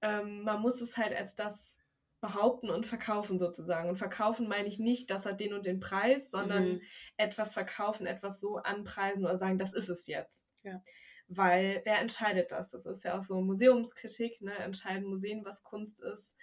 Ähm, 0.00 0.44
man 0.44 0.62
muss 0.62 0.80
es 0.80 0.96
halt 0.96 1.14
als 1.14 1.34
das 1.34 1.76
behaupten 2.22 2.70
und 2.70 2.86
verkaufen 2.86 3.38
sozusagen. 3.38 3.90
Und 3.90 3.96
verkaufen 3.96 4.48
meine 4.48 4.68
ich 4.68 4.78
nicht, 4.78 5.10
das 5.10 5.26
hat 5.26 5.40
den 5.40 5.52
und 5.52 5.66
den 5.66 5.78
Preis, 5.78 6.30
sondern 6.30 6.76
mhm. 6.76 6.82
etwas 7.18 7.52
verkaufen, 7.52 8.06
etwas 8.06 8.40
so 8.40 8.56
anpreisen 8.56 9.26
oder 9.26 9.36
sagen, 9.36 9.58
das 9.58 9.74
ist 9.74 9.90
es 9.90 10.06
jetzt. 10.06 10.46
Ja. 10.62 10.82
Weil 11.28 11.80
wer 11.84 12.00
entscheidet 12.00 12.52
das? 12.52 12.70
Das 12.70 12.86
ist 12.86 13.04
ja 13.04 13.16
auch 13.16 13.22
so 13.22 13.40
Museumskritik, 13.40 14.42
ne? 14.42 14.54
Entscheiden 14.58 15.08
Museen, 15.08 15.44
was 15.44 15.62
Kunst 15.62 16.00
ist? 16.02 16.36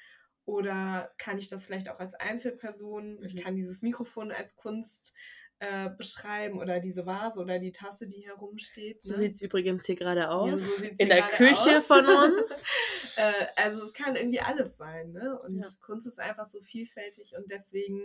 Oder 0.46 1.12
kann 1.18 1.38
ich 1.38 1.50
das 1.50 1.66
vielleicht 1.66 1.90
auch 1.90 2.00
als 2.00 2.16
Einzelperson? 2.16 3.20
Mhm. 3.20 3.24
Ich 3.24 3.36
kann 3.38 3.56
dieses 3.56 3.82
Mikrofon 3.82 4.32
als 4.32 4.56
Kunst 4.56 5.14
äh, 5.60 5.90
beschreiben 5.96 6.60
oder 6.60 6.80
diese 6.80 7.06
Vase 7.06 7.40
oder 7.40 7.60
die 7.60 7.72
Tasse, 7.72 8.08
die 8.08 8.18
hier 8.18 8.34
rumsteht. 8.34 8.96
Ne? 8.96 9.02
So 9.02 9.16
sieht 9.16 9.36
es 9.36 9.42
übrigens 9.42 9.86
hier 9.86 9.96
gerade 9.96 10.32
aus. 10.32 10.80
Ja, 10.80 10.90
so 10.90 10.96
In 10.98 11.10
der 11.10 11.22
Küche 11.22 11.78
aus. 11.78 11.86
von 11.86 12.06
uns. 12.06 12.64
äh, 13.18 13.46
also 13.56 13.86
es 13.86 13.94
kann 13.94 14.16
irgendwie 14.16 14.40
alles 14.40 14.78
sein. 14.78 15.12
Ne? 15.12 15.40
Und 15.40 15.60
ja. 15.60 15.68
Kunst 15.82 16.08
ist 16.08 16.20
einfach 16.20 16.48
so 16.48 16.60
vielfältig 16.62 17.36
und 17.38 17.52
deswegen 17.52 18.02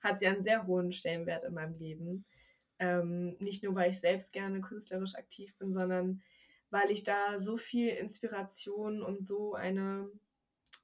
hat 0.00 0.20
sie 0.20 0.28
einen 0.28 0.42
sehr 0.42 0.66
hohen 0.68 0.92
Stellenwert 0.92 1.42
in 1.42 1.54
meinem 1.54 1.74
Leben. 1.74 2.24
Ähm, 2.80 3.36
nicht 3.38 3.62
nur, 3.62 3.74
weil 3.74 3.90
ich 3.90 4.00
selbst 4.00 4.32
gerne 4.32 4.60
künstlerisch 4.62 5.14
aktiv 5.14 5.54
bin, 5.58 5.72
sondern 5.72 6.22
weil 6.70 6.90
ich 6.90 7.04
da 7.04 7.38
so 7.38 7.56
viel 7.56 7.90
Inspiration 7.90 9.02
und 9.02 9.26
so 9.26 9.54
eine 9.54 10.10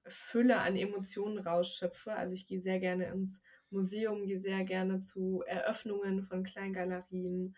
Fülle 0.06 0.58
an 0.58 0.76
Emotionen 0.76 1.38
rausschöpfe. 1.38 2.12
Also 2.12 2.34
ich 2.34 2.46
gehe 2.46 2.60
sehr 2.60 2.78
gerne 2.80 3.06
ins 3.06 3.40
Museum, 3.70 4.26
gehe 4.26 4.38
sehr 4.38 4.64
gerne 4.64 4.98
zu 4.98 5.42
Eröffnungen 5.46 6.22
von 6.22 6.44
Kleingalerien 6.44 7.56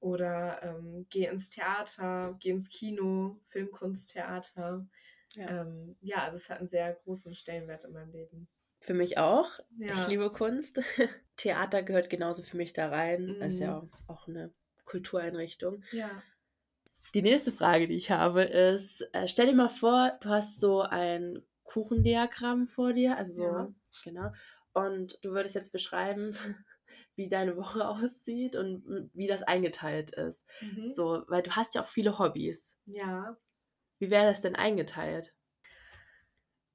oder 0.00 0.62
ähm, 0.62 1.06
gehe 1.08 1.30
ins 1.30 1.50
Theater, 1.50 2.36
gehe 2.40 2.54
ins 2.54 2.68
Kino, 2.68 3.40
Filmkunsttheater. 3.46 4.86
Ja. 5.34 5.62
Ähm, 5.62 5.96
ja, 6.00 6.24
also 6.24 6.36
es 6.38 6.50
hat 6.50 6.58
einen 6.58 6.68
sehr 6.68 6.92
großen 6.92 7.34
Stellenwert 7.34 7.84
in 7.84 7.92
meinem 7.92 8.10
Leben. 8.10 8.48
Für 8.80 8.94
mich 8.94 9.18
auch. 9.18 9.50
Ja. 9.78 9.92
Ich 9.92 10.08
liebe 10.08 10.30
Kunst. 10.30 10.80
Theater 11.36 11.82
gehört 11.82 12.10
genauso 12.10 12.42
für 12.42 12.56
mich 12.56 12.72
da 12.72 12.88
rein. 12.88 13.36
Mhm. 13.36 13.42
Ist 13.42 13.58
ja 13.58 13.88
auch 14.06 14.28
eine 14.28 14.52
Kultureinrichtung. 14.84 15.82
Ja. 15.92 16.22
Die 17.14 17.22
nächste 17.22 17.52
Frage, 17.52 17.86
die 17.86 17.96
ich 17.96 18.10
habe, 18.10 18.42
ist: 18.42 19.08
äh, 19.12 19.28
Stell 19.28 19.46
dir 19.46 19.54
mal 19.54 19.68
vor, 19.68 20.18
du 20.20 20.28
hast 20.28 20.60
so 20.60 20.82
ein 20.82 21.42
Kuchendiagramm 21.64 22.66
vor 22.66 22.92
dir, 22.92 23.16
also 23.16 23.34
so, 23.34 23.44
ja. 23.44 23.74
genau. 24.04 24.32
Und 24.72 25.18
du 25.22 25.30
würdest 25.30 25.54
jetzt 25.54 25.72
beschreiben, 25.72 26.32
wie 27.16 27.28
deine 27.28 27.56
Woche 27.56 27.86
aussieht 27.88 28.56
und 28.56 29.10
wie 29.14 29.26
das 29.26 29.42
eingeteilt 29.42 30.10
ist. 30.10 30.48
Mhm. 30.60 30.84
So, 30.84 31.24
weil 31.28 31.42
du 31.42 31.50
hast 31.52 31.74
ja 31.74 31.82
auch 31.82 31.86
viele 31.86 32.18
Hobbys. 32.18 32.76
Ja. 32.86 33.36
Wie 33.98 34.10
wäre 34.10 34.26
das 34.26 34.42
denn 34.42 34.54
eingeteilt? 34.54 35.34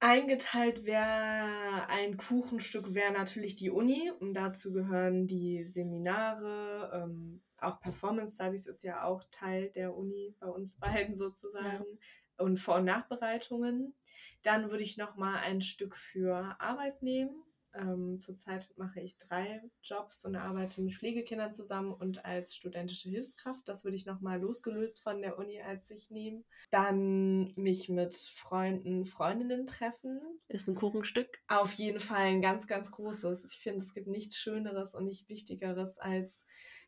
Eingeteilt 0.02 0.84
wäre 0.84 1.86
ein 1.86 2.16
Kuchenstück 2.16 2.92
wäre 2.92 3.12
natürlich 3.12 3.54
die 3.54 3.70
Uni 3.70 4.10
und 4.18 4.34
dazu 4.34 4.72
gehören 4.72 5.28
die 5.28 5.62
Seminare, 5.62 6.90
ähm, 6.92 7.40
auch 7.58 7.78
Performance 7.78 8.34
Studies 8.34 8.66
ist 8.66 8.82
ja 8.82 9.04
auch 9.04 9.22
Teil 9.30 9.70
der 9.70 9.94
Uni 9.94 10.34
bei 10.40 10.48
uns 10.48 10.80
beiden 10.80 11.14
sozusagen 11.14 11.84
ja. 11.86 12.44
und 12.44 12.56
Vor- 12.56 12.78
und 12.78 12.86
Nachbereitungen. 12.86 13.94
Dann 14.42 14.72
würde 14.72 14.82
ich 14.82 14.96
noch 14.96 15.14
mal 15.14 15.36
ein 15.36 15.60
Stück 15.60 15.94
für 15.94 16.56
Arbeit 16.58 17.00
nehmen. 17.04 17.44
Ähm, 17.74 18.20
zurzeit 18.20 18.68
mache 18.76 19.00
ich 19.00 19.18
drei 19.18 19.62
Jobs 19.82 20.24
und 20.24 20.36
arbeite 20.36 20.82
mit 20.82 20.94
Pflegekindern 20.94 21.52
zusammen 21.52 21.92
und 21.92 22.24
als 22.24 22.54
studentische 22.54 23.08
Hilfskraft. 23.08 23.66
Das 23.66 23.84
würde 23.84 23.96
ich 23.96 24.06
nochmal 24.06 24.40
losgelöst 24.40 25.02
von 25.02 25.20
der 25.22 25.38
Uni 25.38 25.60
als 25.62 25.90
ich 25.90 26.10
nehmen. 26.10 26.44
Dann 26.70 27.52
mich 27.54 27.88
mit 27.88 28.14
Freunden, 28.14 29.06
Freundinnen 29.06 29.66
treffen. 29.66 30.20
Ist 30.48 30.68
ein 30.68 30.74
Kuchenstück? 30.74 31.38
Auf 31.48 31.72
jeden 31.74 32.00
Fall 32.00 32.26
ein 32.26 32.42
ganz, 32.42 32.66
ganz 32.66 32.90
großes. 32.90 33.44
Ich 33.52 33.60
finde, 33.60 33.82
es 33.82 33.94
gibt 33.94 34.06
nichts 34.06 34.36
Schöneres 34.36 34.94
und 34.94 35.06
nicht 35.06 35.28
Wichtigeres 35.28 35.98
als 35.98 36.44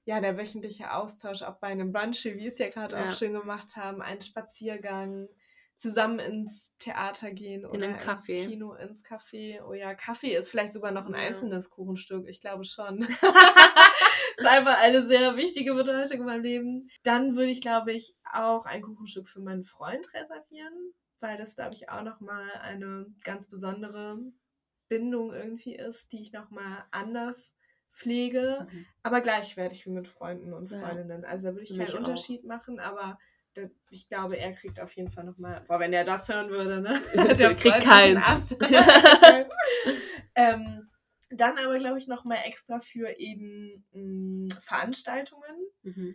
ja, 0.07 0.21
der 0.21 0.37
wöchentliche 0.37 0.93
Austausch, 0.93 1.43
auch 1.43 1.57
bei 1.57 1.69
einem 1.69 1.93
Brunch, 1.93 2.25
wie 2.27 2.37
wir 2.37 2.49
es 2.49 2.59
ja 2.59 2.69
gerade 2.69 2.97
ja. 2.97 3.09
auch 3.09 3.13
schön 3.15 3.33
gemacht 3.33 3.77
haben, 3.77 4.03
ein 4.03 4.21
Spaziergang, 4.21 5.29
zusammen 5.77 6.19
ins 6.19 6.73
Theater 6.79 7.33
gehen 7.33 7.67
oder 7.67 7.87
in 7.87 7.95
ins 7.95 8.27
Kino, 8.27 8.75
ins 8.75 9.05
Café. 9.05 9.63
Oh 9.65 9.73
ja, 9.73 9.95
Kaffee 9.95 10.35
ist 10.35 10.51
vielleicht 10.51 10.73
sogar 10.73 10.93
noch 10.93 11.07
ein 11.07 11.15
ja. 11.15 11.21
einzelnes 11.21 11.71
Kuchenstück. 11.71 12.27
Ich 12.29 12.41
glaube 12.41 12.65
schon. 12.65 13.01
ist 14.37 14.47
einfach 14.47 14.81
eine 14.83 15.07
sehr 15.07 15.37
wichtige 15.37 15.75
Bedeutung 15.75 16.21
in 16.21 16.27
meinem 16.27 16.43
Leben. 16.43 16.89
Dann 17.03 17.37
würde 17.37 17.51
ich, 17.51 17.61
glaube 17.61 17.93
ich, 17.93 18.17
auch 18.33 18.67
ein 18.67 18.83
Kuchenstück 18.83 19.29
für 19.29 19.41
meinen 19.41 19.65
Freund 19.65 20.13
reservieren, 20.15 20.93
weil 21.21 21.37
das, 21.37 21.57
glaube 21.57 21.75
ich, 21.75 21.89
auch 21.89 22.03
nochmal 22.03 22.51
eine 22.63 23.07
ganz 23.25 23.49
besondere 23.49 24.19
Bindung 24.89 25.33
irgendwie 25.33 25.75
ist, 25.75 26.13
die 26.13 26.21
ich 26.21 26.33
nochmal 26.33 26.85
anders 26.91 27.57
pflege, 27.91 28.67
mhm. 28.71 28.87
aber 29.03 29.21
gleichwertig 29.21 29.87
wie 29.87 29.91
mit 29.91 30.09
Freunden 30.09 30.53
und 30.53 30.69
Freundinnen. 30.69 31.25
Also 31.25 31.49
da 31.49 31.55
würde 31.55 31.65
ich 31.65 31.79
keinen 31.79 31.97
Unterschied 31.97 32.43
auch. 32.43 32.49
machen, 32.49 32.81
aber 32.81 33.19
ich 33.91 34.09
glaube, 34.09 34.37
er 34.37 34.53
kriegt 34.53 34.81
auf 34.81 34.93
jeden 34.95 35.11
Fall 35.11 35.25
nochmal, 35.25 35.63
boah, 35.67 35.81
wenn 35.81 35.93
er 35.93 36.05
das 36.05 36.29
hören 36.29 36.51
würde, 36.51 36.81
ne? 36.81 37.01
Der 37.39 37.55
kriegt 37.55 37.81
keins. 37.81 38.57
ähm, 40.35 40.89
dann 41.31 41.59
aber, 41.59 41.79
glaube 41.79 41.99
ich, 41.99 42.07
nochmal 42.07 42.39
extra 42.45 42.81
für 42.81 43.19
eben 43.19 43.85
mh, 43.93 44.01
mm, 44.01 44.49
Veranstaltungen. 44.61 45.57
Mhm. 45.83 46.15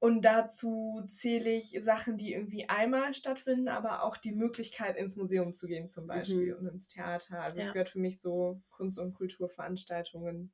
Und 0.00 0.22
dazu 0.24 1.02
zähle 1.06 1.50
ich 1.50 1.80
Sachen, 1.82 2.16
die 2.16 2.32
irgendwie 2.32 2.68
einmal 2.68 3.14
stattfinden, 3.14 3.68
aber 3.68 4.04
auch 4.04 4.16
die 4.16 4.32
Möglichkeit, 4.32 4.96
ins 4.96 5.16
Museum 5.16 5.52
zu 5.52 5.66
gehen, 5.66 5.88
zum 5.88 6.06
Beispiel, 6.06 6.54
mhm. 6.54 6.60
und 6.60 6.74
ins 6.74 6.86
Theater. 6.86 7.42
Also, 7.42 7.58
es 7.58 7.66
ja. 7.66 7.72
gehört 7.72 7.88
für 7.88 7.98
mich 7.98 8.20
so 8.20 8.62
Kunst- 8.70 9.00
und 9.00 9.14
Kulturveranstaltungen, 9.14 10.52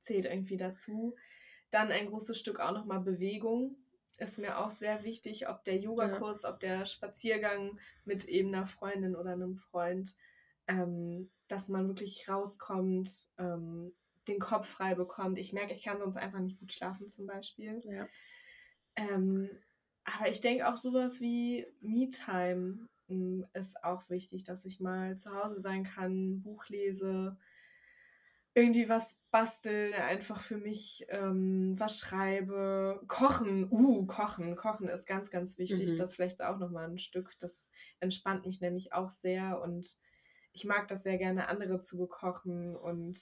zählt 0.00 0.24
irgendwie 0.24 0.56
dazu. 0.56 1.14
Dann 1.70 1.92
ein 1.92 2.06
großes 2.06 2.38
Stück 2.38 2.58
auch 2.58 2.72
nochmal 2.72 3.00
Bewegung 3.00 3.76
ist 4.20 4.38
mir 4.38 4.58
auch 4.58 4.70
sehr 4.70 5.02
wichtig, 5.02 5.48
ob 5.48 5.64
der 5.64 5.78
Yogakurs, 5.78 6.42
ja. 6.42 6.50
ob 6.50 6.60
der 6.60 6.86
Spaziergang 6.86 7.78
mit 8.04 8.26
eben 8.26 8.54
einer 8.54 8.66
Freundin 8.66 9.16
oder 9.16 9.32
einem 9.32 9.56
Freund, 9.56 10.16
ähm, 10.66 11.30
dass 11.48 11.68
man 11.68 11.88
wirklich 11.88 12.28
rauskommt, 12.28 13.28
ähm, 13.38 13.92
den 14.28 14.38
Kopf 14.38 14.68
frei 14.68 14.94
bekommt. 14.94 15.38
Ich 15.38 15.52
merke, 15.52 15.72
ich 15.72 15.82
kann 15.82 15.98
sonst 15.98 16.16
einfach 16.16 16.40
nicht 16.40 16.60
gut 16.60 16.72
schlafen 16.72 17.08
zum 17.08 17.26
Beispiel. 17.26 17.80
Ja. 17.84 18.06
Ähm, 18.96 19.48
aber 20.04 20.28
ich 20.28 20.40
denke 20.40 20.68
auch 20.68 20.76
sowas 20.76 21.20
wie 21.20 21.66
Me-Time 21.80 22.88
hm, 23.08 23.46
ist 23.54 23.82
auch 23.82 24.08
wichtig, 24.10 24.44
dass 24.44 24.64
ich 24.64 24.80
mal 24.80 25.16
zu 25.16 25.34
Hause 25.34 25.60
sein 25.60 25.84
kann, 25.84 26.42
Buch 26.42 26.68
lese, 26.68 27.36
irgendwie 28.54 28.88
was 28.88 29.22
basteln, 29.30 29.94
einfach 29.94 30.40
für 30.40 30.56
mich 30.56 31.06
ähm, 31.08 31.78
was 31.78 31.98
schreibe, 31.98 33.00
kochen, 33.06 33.70
uh, 33.70 34.06
kochen, 34.06 34.56
kochen 34.56 34.88
ist 34.88 35.06
ganz, 35.06 35.30
ganz 35.30 35.56
wichtig. 35.56 35.92
Mhm. 35.92 35.96
Das 35.96 36.16
vielleicht 36.16 36.42
auch 36.42 36.58
nochmal 36.58 36.88
ein 36.88 36.98
Stück, 36.98 37.38
das 37.38 37.68
entspannt 38.00 38.46
mich 38.46 38.60
nämlich 38.60 38.92
auch 38.92 39.10
sehr 39.10 39.60
und 39.62 39.96
ich 40.52 40.64
mag 40.64 40.88
das 40.88 41.04
sehr 41.04 41.16
gerne, 41.16 41.48
andere 41.48 41.80
zu 41.80 41.96
bekochen 41.96 42.74
und 42.74 43.20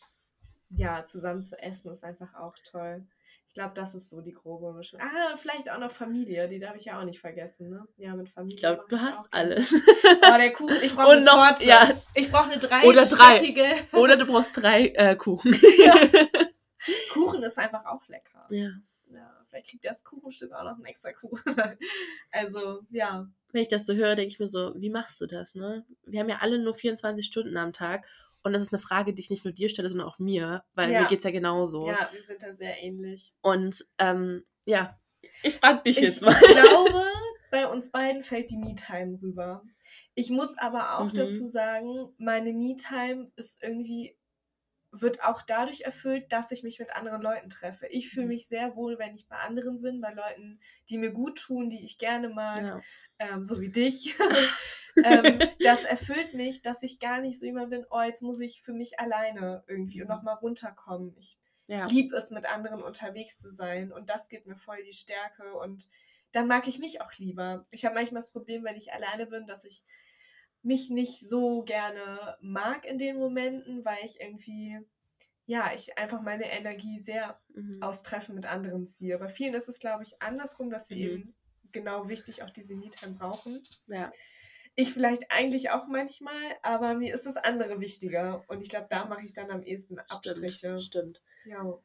ja, 0.70 1.04
zusammen 1.04 1.42
zu 1.42 1.60
essen 1.60 1.90
ist 1.92 2.04
einfach 2.04 2.34
auch 2.34 2.56
toll. 2.64 3.06
Ich 3.48 3.54
glaube, 3.54 3.72
das 3.74 3.94
ist 3.94 4.10
so 4.10 4.20
die 4.20 4.32
grobe 4.32 4.72
Mischung. 4.74 5.00
Ah, 5.00 5.36
vielleicht 5.36 5.70
auch 5.70 5.78
noch 5.78 5.90
Familie, 5.90 6.48
die 6.48 6.58
darf 6.58 6.76
ich 6.76 6.84
ja 6.84 7.00
auch 7.00 7.04
nicht 7.04 7.18
vergessen, 7.18 7.70
ne? 7.70 7.88
Ja, 7.96 8.14
mit 8.14 8.28
Familie. 8.28 8.54
Ich 8.54 8.60
glaube, 8.60 8.84
du 8.88 9.00
hast 9.00 9.26
alles. 9.32 9.72
Oh, 9.72 10.36
der 10.36 10.52
Kuchen, 10.52 10.76
ich 10.82 10.94
brauche 10.94 11.12
eine 11.12 11.22
noch, 11.22 11.48
Torte. 11.48 11.64
Ja. 11.64 11.90
Ich 12.14 12.30
brauche 12.30 12.50
eine 12.50 12.58
drei 12.58 12.84
Oder 12.84 13.04
drei. 13.06 13.86
Oder 13.92 14.16
du 14.18 14.26
brauchst 14.26 14.56
drei 14.56 14.88
äh, 14.88 15.16
Kuchen. 15.16 15.56
Ja. 15.78 15.94
Kuchen 17.12 17.42
ist 17.42 17.58
einfach 17.58 17.86
auch 17.86 18.06
lecker. 18.06 18.46
Ja. 18.50 18.70
ja. 19.10 19.44
Vielleicht 19.48 19.70
kriegt 19.70 19.84
das 19.86 20.04
Kuchenstück 20.04 20.52
auch 20.52 20.64
noch 20.64 20.76
einen 20.76 20.84
extra 20.84 21.12
Kuchen. 21.12 21.42
also, 22.30 22.82
ja. 22.90 23.26
Wenn 23.50 23.62
ich 23.62 23.68
das 23.68 23.86
so 23.86 23.94
höre, 23.94 24.14
denke 24.14 24.32
ich 24.32 24.38
mir 24.38 24.48
so, 24.48 24.74
wie 24.76 24.90
machst 24.90 25.20
du 25.22 25.26
das, 25.26 25.54
ne? 25.54 25.86
Wir 26.04 26.20
haben 26.20 26.28
ja 26.28 26.38
alle 26.42 26.58
nur 26.58 26.74
24 26.74 27.24
Stunden 27.24 27.56
am 27.56 27.72
Tag 27.72 28.04
und 28.42 28.52
das 28.52 28.62
ist 28.62 28.72
eine 28.72 28.80
Frage, 28.80 29.14
die 29.14 29.20
ich 29.20 29.30
nicht 29.30 29.44
nur 29.44 29.52
dir 29.52 29.68
stelle, 29.68 29.88
sondern 29.88 30.08
auch 30.08 30.18
mir, 30.18 30.64
weil 30.74 30.90
ja. 30.90 31.02
mir 31.02 31.08
geht 31.08 31.18
es 31.18 31.24
ja 31.24 31.30
genauso. 31.30 31.88
Ja, 31.88 32.08
wir 32.12 32.22
sind 32.22 32.42
da 32.42 32.54
sehr 32.54 32.82
ähnlich. 32.82 33.34
Und 33.40 33.84
ähm, 33.98 34.44
ja, 34.64 34.98
ich 35.42 35.54
frage 35.54 35.82
dich 35.82 35.98
ich 35.98 36.04
jetzt 36.04 36.22
mal. 36.22 36.30
Ich 36.30 36.54
glaube, 36.54 37.04
bei 37.50 37.66
uns 37.66 37.90
beiden 37.90 38.22
fällt 38.22 38.50
die 38.50 38.58
Me-Time 38.58 39.18
rüber. 39.20 39.62
Ich 40.14 40.30
muss 40.30 40.56
aber 40.58 40.98
auch 40.98 41.12
mhm. 41.12 41.14
dazu 41.14 41.46
sagen, 41.46 42.12
meine 42.18 42.52
Me-Time 42.52 43.30
ist 43.36 43.62
irgendwie, 43.62 44.16
wird 44.90 45.22
auch 45.22 45.42
dadurch 45.42 45.82
erfüllt, 45.82 46.32
dass 46.32 46.50
ich 46.50 46.62
mich 46.62 46.78
mit 46.78 46.94
anderen 46.94 47.22
Leuten 47.22 47.50
treffe. 47.50 47.86
Ich 47.88 48.08
fühle 48.08 48.26
mhm. 48.26 48.32
mich 48.32 48.48
sehr 48.48 48.76
wohl, 48.76 48.98
wenn 48.98 49.14
ich 49.14 49.28
bei 49.28 49.36
anderen 49.36 49.80
bin, 49.80 50.00
bei 50.00 50.12
Leuten, 50.12 50.60
die 50.88 50.98
mir 50.98 51.12
gut 51.12 51.38
tun, 51.38 51.70
die 51.70 51.84
ich 51.84 51.98
gerne 51.98 52.28
mag. 52.28 52.62
Ja 52.62 52.80
ähm, 53.18 53.44
so 53.44 53.60
wie 53.60 53.70
dich, 53.70 54.14
ähm, 55.04 55.40
das 55.60 55.84
erfüllt 55.84 56.34
mich, 56.34 56.62
dass 56.62 56.82
ich 56.82 57.00
gar 57.00 57.20
nicht 57.20 57.38
so 57.38 57.46
jemand 57.46 57.70
bin, 57.70 57.86
oh, 57.90 58.00
jetzt 58.00 58.22
muss 58.22 58.40
ich 58.40 58.62
für 58.62 58.72
mich 58.72 58.98
alleine 58.98 59.64
irgendwie 59.66 60.02
und 60.02 60.08
nochmal 60.08 60.36
runterkommen. 60.36 61.14
Ich 61.18 61.38
ja. 61.66 61.86
liebe 61.86 62.16
es, 62.16 62.30
mit 62.30 62.46
anderen 62.46 62.82
unterwegs 62.82 63.38
zu 63.38 63.50
sein 63.50 63.92
und 63.92 64.08
das 64.08 64.28
gibt 64.28 64.46
mir 64.46 64.56
voll 64.56 64.82
die 64.84 64.92
Stärke 64.92 65.54
und 65.54 65.88
dann 66.32 66.46
mag 66.46 66.68
ich 66.68 66.78
mich 66.78 67.00
auch 67.00 67.12
lieber. 67.14 67.66
Ich 67.70 67.84
habe 67.84 67.94
manchmal 67.94 68.20
das 68.20 68.32
Problem, 68.32 68.64
wenn 68.64 68.76
ich 68.76 68.92
alleine 68.92 69.26
bin, 69.26 69.46
dass 69.46 69.64
ich 69.64 69.84
mich 70.62 70.90
nicht 70.90 71.28
so 71.28 71.62
gerne 71.62 72.36
mag 72.40 72.84
in 72.84 72.98
den 72.98 73.16
Momenten, 73.16 73.84
weil 73.84 73.98
ich 74.04 74.20
irgendwie, 74.20 74.78
ja, 75.46 75.72
ich 75.74 75.96
einfach 75.96 76.20
meine 76.20 76.50
Energie 76.50 76.98
sehr 76.98 77.40
mhm. 77.54 77.82
aus 77.82 78.02
Treffen 78.02 78.34
mit 78.34 78.46
anderen 78.46 78.86
ziehe. 78.86 79.18
Bei 79.18 79.28
vielen 79.28 79.54
ist 79.54 79.68
es, 79.68 79.78
glaube 79.78 80.02
ich, 80.02 80.20
andersrum, 80.20 80.68
dass 80.70 80.88
sie 80.88 80.96
mhm. 80.96 81.02
eben 81.02 81.34
genau 81.72 82.08
wichtig 82.08 82.42
auch 82.42 82.50
diese 82.50 82.74
Me-Time 82.74 83.14
brauchen. 83.14 83.62
Ja. 83.86 84.12
Ich 84.74 84.92
vielleicht 84.92 85.30
eigentlich 85.30 85.70
auch 85.70 85.86
manchmal, 85.88 86.56
aber 86.62 86.94
mir 86.94 87.14
ist 87.14 87.26
das 87.26 87.36
andere 87.36 87.80
wichtiger. 87.80 88.44
Und 88.48 88.62
ich 88.62 88.68
glaube, 88.68 88.86
da 88.88 89.06
mache 89.06 89.24
ich 89.24 89.32
dann 89.32 89.50
am 89.50 89.62
ehesten 89.62 89.98
Abstriche. 89.98 90.78
Stimmt. 90.78 90.82
stimmt. 90.82 91.22
Ja. 91.46 91.78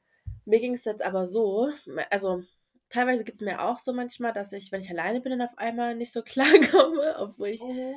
Mir 0.45 0.59
ging 0.59 0.73
es 0.73 0.85
jetzt 0.85 1.01
aber 1.01 1.25
so, 1.25 1.71
also 2.09 2.43
teilweise 2.89 3.23
geht 3.23 3.35
es 3.35 3.41
mir 3.41 3.61
auch 3.61 3.79
so 3.79 3.93
manchmal, 3.93 4.33
dass 4.33 4.51
ich, 4.51 4.71
wenn 4.71 4.81
ich 4.81 4.89
alleine 4.89 5.21
bin, 5.21 5.31
dann 5.31 5.47
auf 5.47 5.57
einmal 5.57 5.95
nicht 5.95 6.11
so 6.11 6.21
klarkomme, 6.23 7.15
obwohl 7.17 7.49
ich 7.49 7.63
mhm. 7.63 7.95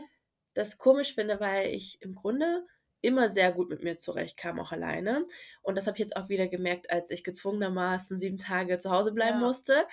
das 0.55 0.79
komisch 0.79 1.15
finde, 1.15 1.41
weil 1.41 1.75
ich 1.75 2.01
im 2.01 2.15
Grunde 2.15 2.65
immer 3.03 3.29
sehr 3.29 3.53
gut 3.53 3.69
mit 3.69 3.85
mir 3.85 3.97
zurechtkam, 3.97 4.59
auch 4.59 4.73
alleine. 4.73 5.27
Und 5.63 5.77
das 5.77 5.87
habe 5.87 5.97
ich 5.97 6.01
jetzt 6.01 6.17
auch 6.17 6.29
wieder 6.29 6.49
gemerkt, 6.49 6.91
als 6.91 7.11
ich 7.11 7.23
gezwungenermaßen 7.23 8.19
sieben 8.19 8.39
Tage 8.39 8.79
zu 8.79 8.91
Hause 8.91 9.13
bleiben 9.13 9.41
ja. 9.41 9.47
musste. 9.47 9.87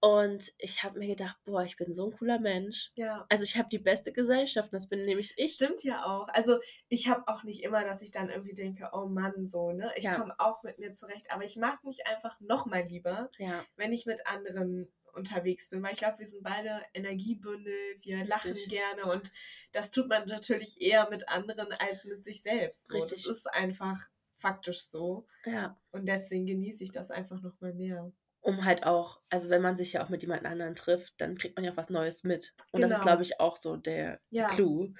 Und 0.00 0.52
ich 0.56 0.82
habe 0.82 0.98
mir 0.98 1.08
gedacht, 1.08 1.36
boah, 1.44 1.62
ich 1.62 1.76
bin 1.76 1.92
so 1.92 2.06
ein 2.06 2.16
cooler 2.16 2.38
Mensch. 2.38 2.90
Ja. 2.96 3.26
Also 3.28 3.44
ich 3.44 3.58
habe 3.58 3.68
die 3.68 3.78
beste 3.78 4.12
Gesellschaft, 4.12 4.72
das 4.72 4.88
bin 4.88 5.02
nämlich 5.02 5.34
ich. 5.36 5.52
Stimmt 5.52 5.84
ja 5.84 6.04
auch. 6.04 6.28
Also 6.28 6.58
ich 6.88 7.08
habe 7.08 7.28
auch 7.28 7.42
nicht 7.42 7.62
immer, 7.62 7.84
dass 7.84 8.00
ich 8.00 8.10
dann 8.10 8.30
irgendwie 8.30 8.54
denke, 8.54 8.88
oh 8.92 9.06
Mann, 9.06 9.46
so, 9.46 9.72
ne? 9.72 9.92
Ich 9.96 10.04
ja. 10.04 10.14
komme 10.14 10.34
auch 10.38 10.62
mit 10.62 10.78
mir 10.78 10.94
zurecht. 10.94 11.30
Aber 11.30 11.44
ich 11.44 11.56
mag 11.56 11.84
mich 11.84 12.06
einfach 12.06 12.40
noch 12.40 12.64
mal 12.64 12.82
lieber, 12.82 13.30
ja. 13.38 13.62
wenn 13.76 13.92
ich 13.92 14.06
mit 14.06 14.26
anderen 14.26 14.90
unterwegs 15.12 15.68
bin. 15.68 15.82
Weil 15.82 15.92
ich 15.92 15.98
glaube, 15.98 16.18
wir 16.18 16.26
sind 16.26 16.42
beide 16.42 16.80
Energiebündel, 16.94 17.74
wir 18.00 18.24
lachen 18.24 18.52
Richtig. 18.52 18.70
gerne 18.70 19.04
und 19.12 19.30
das 19.72 19.90
tut 19.90 20.08
man 20.08 20.26
natürlich 20.28 20.80
eher 20.80 21.10
mit 21.10 21.28
anderen 21.28 21.72
als 21.72 22.06
mit 22.06 22.24
sich 22.24 22.40
selbst. 22.42 22.88
So. 22.88 22.94
Richtig. 22.94 23.24
Das 23.24 23.36
ist 23.36 23.46
einfach 23.46 23.98
faktisch 24.36 24.82
so. 24.82 25.26
Ja. 25.44 25.78
Und 25.90 26.06
deswegen 26.06 26.46
genieße 26.46 26.84
ich 26.84 26.92
das 26.92 27.10
einfach 27.10 27.42
noch 27.42 27.60
mal 27.60 27.74
mehr 27.74 28.10
um 28.40 28.64
halt 28.64 28.84
auch, 28.84 29.20
also 29.28 29.50
wenn 29.50 29.62
man 29.62 29.76
sich 29.76 29.92
ja 29.92 30.04
auch 30.04 30.08
mit 30.08 30.22
jemand 30.22 30.46
anderen 30.46 30.74
trifft, 30.74 31.14
dann 31.18 31.36
kriegt 31.36 31.56
man 31.56 31.64
ja 31.64 31.72
auch 31.72 31.76
was 31.76 31.90
Neues 31.90 32.24
mit. 32.24 32.54
Und 32.72 32.80
genau. 32.80 32.88
das 32.88 32.98
ist, 32.98 33.02
glaube 33.04 33.22
ich, 33.22 33.40
auch 33.40 33.56
so 33.56 33.76
der, 33.76 34.20
ja. 34.30 34.48
Clou, 34.48 34.94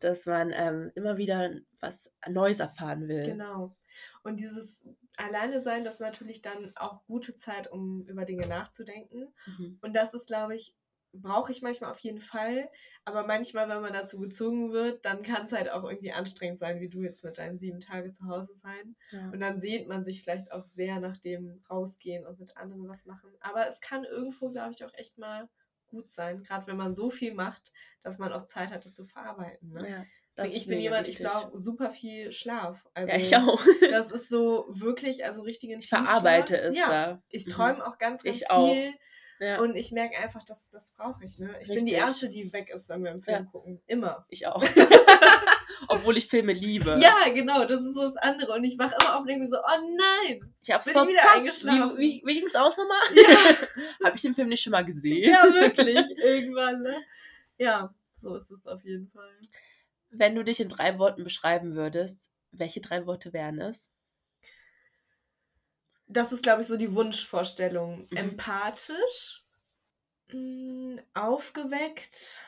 dass 0.00 0.26
man 0.26 0.52
ähm, 0.54 0.92
immer 0.94 1.16
wieder 1.16 1.50
was 1.80 2.12
Neues 2.28 2.60
erfahren 2.60 3.08
will. 3.08 3.24
Genau. 3.24 3.76
Und 4.22 4.40
dieses 4.40 4.84
Alleine 5.16 5.60
sein, 5.60 5.84
das 5.84 5.94
ist 5.94 6.00
natürlich 6.00 6.42
dann 6.42 6.72
auch 6.76 7.04
gute 7.06 7.34
Zeit, 7.34 7.70
um 7.70 8.06
über 8.06 8.24
Dinge 8.24 8.46
nachzudenken. 8.46 9.32
Mhm. 9.46 9.78
Und 9.80 9.94
das 9.94 10.12
ist, 10.12 10.26
glaube 10.26 10.54
ich, 10.54 10.74
brauche 11.20 11.52
ich 11.52 11.62
manchmal 11.62 11.90
auf 11.90 12.00
jeden 12.00 12.20
Fall. 12.20 12.68
Aber 13.04 13.26
manchmal, 13.26 13.68
wenn 13.68 13.82
man 13.82 13.92
dazu 13.92 14.18
gezwungen 14.18 14.72
wird, 14.72 15.04
dann 15.04 15.22
kann 15.22 15.44
es 15.44 15.52
halt 15.52 15.70
auch 15.70 15.84
irgendwie 15.84 16.12
anstrengend 16.12 16.58
sein, 16.58 16.80
wie 16.80 16.88
du 16.88 17.02
jetzt 17.02 17.24
mit 17.24 17.38
deinen 17.38 17.58
sieben 17.58 17.80
Tage 17.80 18.10
zu 18.10 18.26
Hause 18.26 18.54
sein. 18.56 18.96
Ja. 19.10 19.30
Und 19.30 19.40
dann 19.40 19.58
sehnt 19.58 19.88
man 19.88 20.04
sich 20.04 20.22
vielleicht 20.22 20.52
auch 20.52 20.66
sehr 20.66 20.98
nach 21.00 21.16
dem 21.16 21.62
rausgehen 21.70 22.26
und 22.26 22.40
mit 22.40 22.56
anderen 22.56 22.88
was 22.88 23.06
machen. 23.06 23.30
Aber 23.40 23.68
es 23.68 23.80
kann 23.80 24.04
irgendwo, 24.04 24.50
glaube 24.50 24.72
ich, 24.74 24.84
auch 24.84 24.94
echt 24.94 25.18
mal 25.18 25.48
gut 25.86 26.10
sein, 26.10 26.42
gerade 26.42 26.66
wenn 26.66 26.76
man 26.76 26.92
so 26.92 27.10
viel 27.10 27.34
macht, 27.34 27.72
dass 28.02 28.18
man 28.18 28.32
auch 28.32 28.44
Zeit 28.44 28.70
hat, 28.70 28.84
das 28.84 28.94
zu 28.94 29.04
verarbeiten. 29.04 29.72
Ne? 29.72 29.88
Ja. 29.88 30.04
Deswegen, 30.36 30.56
ich 30.56 30.66
bin 30.66 30.80
jemand, 30.80 31.08
wichtig. 31.08 31.24
ich 31.24 31.32
brauche 31.32 31.56
super 31.56 31.90
viel 31.90 32.30
Schlaf. 32.30 32.86
Also, 32.92 33.10
ja, 33.10 33.18
ich 33.18 33.36
auch. 33.36 33.62
das 33.90 34.10
ist 34.10 34.28
so 34.28 34.66
wirklich, 34.68 35.24
also 35.24 35.42
richtigen 35.42 35.78
Ich 35.78 35.88
verarbeite 35.88 36.60
es 36.60 36.76
ja. 36.76 36.88
da. 36.88 37.22
Ich 37.30 37.46
träume 37.46 37.76
mhm. 37.76 37.82
auch 37.82 37.98
ganz, 37.98 38.22
ganz 38.22 38.36
ich 38.36 38.46
viel. 38.46 38.48
Auch. 38.50 38.92
Ja. 39.38 39.60
Und 39.60 39.76
ich 39.76 39.92
merke 39.92 40.18
einfach, 40.18 40.42
dass 40.44 40.70
das 40.70 40.94
brauche 40.94 41.24
ich. 41.24 41.38
Ne? 41.38 41.50
Ich 41.50 41.68
Richtig. 41.68 41.76
bin 41.76 41.86
die 41.86 41.92
Erste, 41.92 42.28
die 42.28 42.52
weg 42.52 42.70
ist, 42.70 42.88
wenn 42.88 43.04
wir 43.04 43.10
im 43.10 43.22
Film 43.22 43.44
ja. 43.44 43.50
gucken. 43.50 43.82
Immer. 43.86 44.26
Ich 44.30 44.46
auch. 44.46 44.64
Obwohl 45.88 46.16
ich 46.16 46.26
Filme 46.26 46.52
liebe. 46.52 46.94
Ja, 46.98 47.28
genau, 47.34 47.64
das 47.64 47.82
ist 47.82 47.94
so 47.94 48.02
das 48.02 48.16
andere. 48.16 48.54
Und 48.54 48.64
ich 48.64 48.78
wache 48.78 48.94
immer 49.00 49.14
auf 49.14 49.20
und 49.20 49.28
denke 49.28 49.48
so, 49.48 49.56
oh 49.56 49.96
nein. 49.96 50.54
Ich 50.62 50.70
hab's 50.70 50.92
bin 50.92 51.08
wieder 51.08 51.32
eingeschlafen. 51.32 51.98
Wie, 51.98 52.22
wie, 52.22 52.26
wie 52.26 52.40
ging's 52.40 52.54
aus 52.54 52.76
nochmal? 52.76 53.02
Ja. 53.14 54.04
Habe 54.06 54.16
ich 54.16 54.22
den 54.22 54.34
Film 54.34 54.48
nicht 54.48 54.62
schon 54.62 54.72
mal 54.72 54.84
gesehen? 54.84 55.30
Ja, 55.30 55.44
wirklich. 55.52 55.98
Irgendwann, 56.18 56.82
ne? 56.82 56.96
Ja, 57.58 57.94
so 58.12 58.36
ist 58.36 58.50
es 58.50 58.66
auf 58.66 58.82
jeden 58.84 59.08
Fall. 59.08 59.30
Wenn 60.10 60.34
du 60.34 60.44
dich 60.44 60.60
in 60.60 60.68
drei 60.68 60.98
Worten 60.98 61.24
beschreiben 61.24 61.74
würdest, 61.74 62.32
welche 62.52 62.80
drei 62.80 63.06
Worte 63.06 63.32
wären 63.32 63.60
es? 63.60 63.90
Das 66.08 66.32
ist, 66.32 66.42
glaube 66.42 66.62
ich, 66.62 66.66
so 66.66 66.76
die 66.76 66.94
Wunschvorstellung. 66.94 68.06
Mhm. 68.10 68.16
Empathisch, 68.16 69.44
mh, 70.32 70.38
mm, 70.38 71.00
aufgeweckt 71.14 72.40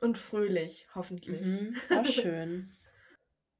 und 0.00 0.18
fröhlich, 0.18 0.88
hoffentlich. 0.94 1.40
Mhm. 1.40 1.76
Auch 1.90 2.06
schön. 2.06 2.72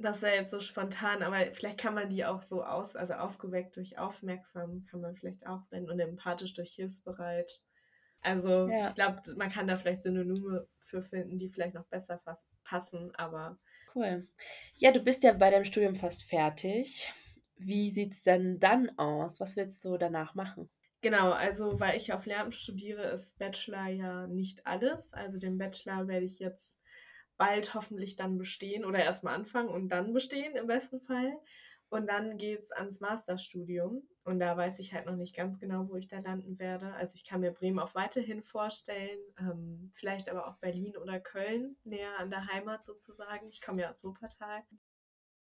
das 0.03 0.23
wäre 0.23 0.37
jetzt 0.37 0.51
so 0.51 0.61
spontan, 0.61 1.23
aber 1.23 1.39
vielleicht 1.53 1.79
kann 1.79 1.95
man 1.95 2.09
die 2.09 2.25
auch 2.25 2.43
so 2.43 2.65
aus, 2.65 2.97
also 2.97 3.15
aufgeweckt 3.15 3.77
durch 3.77 3.99
aufmerksam, 3.99 4.87
kann 4.91 5.01
man 5.01 5.15
vielleicht 5.15 5.47
auch 5.47 5.63
nennen 5.71 5.91
und 5.91 6.01
empathisch 6.01 6.55
durch 6.55 6.73
hilfsbereit. 6.73 7.65
Also 8.23 8.69
ja. 8.69 8.89
ich 8.89 8.95
glaube, 8.95 9.21
man 9.37 9.51
kann 9.51 9.67
da 9.67 9.77
vielleicht 9.77 10.03
Synonyme 10.03 10.67
für 10.79 11.03
finden, 11.03 11.39
die 11.39 11.49
vielleicht 11.49 11.75
noch 11.75 11.87
besser 11.87 12.21
passen, 12.65 13.15
aber. 13.15 13.59
Cool. 13.95 14.29
Ja, 14.77 14.93
du 14.93 15.01
bist 15.01 15.23
ja 15.23 15.33
bei 15.33 15.51
deinem 15.51 15.65
Studium 15.65 15.97
fast 15.97 16.25
fertig. 16.25 17.13
Wie 17.67 17.91
sieht 17.91 18.15
es 18.15 18.23
denn 18.23 18.61
dann 18.61 18.97
aus? 18.99 19.41
Was 19.41 19.57
willst 19.57 19.85
du 19.85 19.97
danach 19.97 20.35
machen? 20.35 20.71
Genau, 21.03 21.33
also 21.33 21.81
weil 21.81 21.97
ich 21.97 22.13
auf 22.13 22.27
Lehramt 22.27 22.55
studiere, 22.55 23.05
ist 23.05 23.39
Bachelor 23.39 23.89
ja 23.89 24.27
nicht 24.27 24.67
alles. 24.67 25.13
Also 25.15 25.39
den 25.39 25.57
Bachelor 25.57 26.09
werde 26.09 26.27
ich 26.27 26.39
jetzt 26.39 26.79
bald 27.39 27.73
hoffentlich 27.73 28.17
dann 28.17 28.37
bestehen 28.37 28.85
oder 28.85 28.99
erstmal 28.99 29.35
anfangen 29.35 29.71
und 29.71 29.89
dann 29.89 30.13
bestehen 30.13 30.57
im 30.57 30.67
besten 30.67 31.01
Fall. 31.01 31.33
Und 31.89 32.07
dann 32.07 32.37
geht 32.37 32.61
es 32.63 32.71
ans 32.71 33.01
Masterstudium. 33.01 34.07
Und 34.25 34.39
da 34.39 34.57
weiß 34.57 34.79
ich 34.79 34.93
halt 34.93 35.07
noch 35.07 35.17
nicht 35.17 35.35
ganz 35.35 35.59
genau, 35.59 35.89
wo 35.89 35.97
ich 35.97 36.07
da 36.07 36.21
landen 36.21 36.59
werde. 36.59 36.93
Also 36.95 37.17
ich 37.17 37.25
kann 37.25 37.41
mir 37.41 37.51
Bremen 37.51 37.79
auch 37.81 37.95
weiterhin 37.95 38.43
vorstellen, 38.43 39.19
ähm, 39.39 39.91
vielleicht 39.95 40.29
aber 40.29 40.47
auch 40.47 40.59
Berlin 40.59 40.97
oder 40.99 41.19
Köln, 41.19 41.77
näher 41.83 42.19
an 42.19 42.31
der 42.31 42.47
Heimat 42.47 42.85
sozusagen. 42.85 43.49
Ich 43.49 43.63
komme 43.63 43.83
ja 43.83 43.91
aus 43.91 44.05
Wuppertal. 44.05 44.63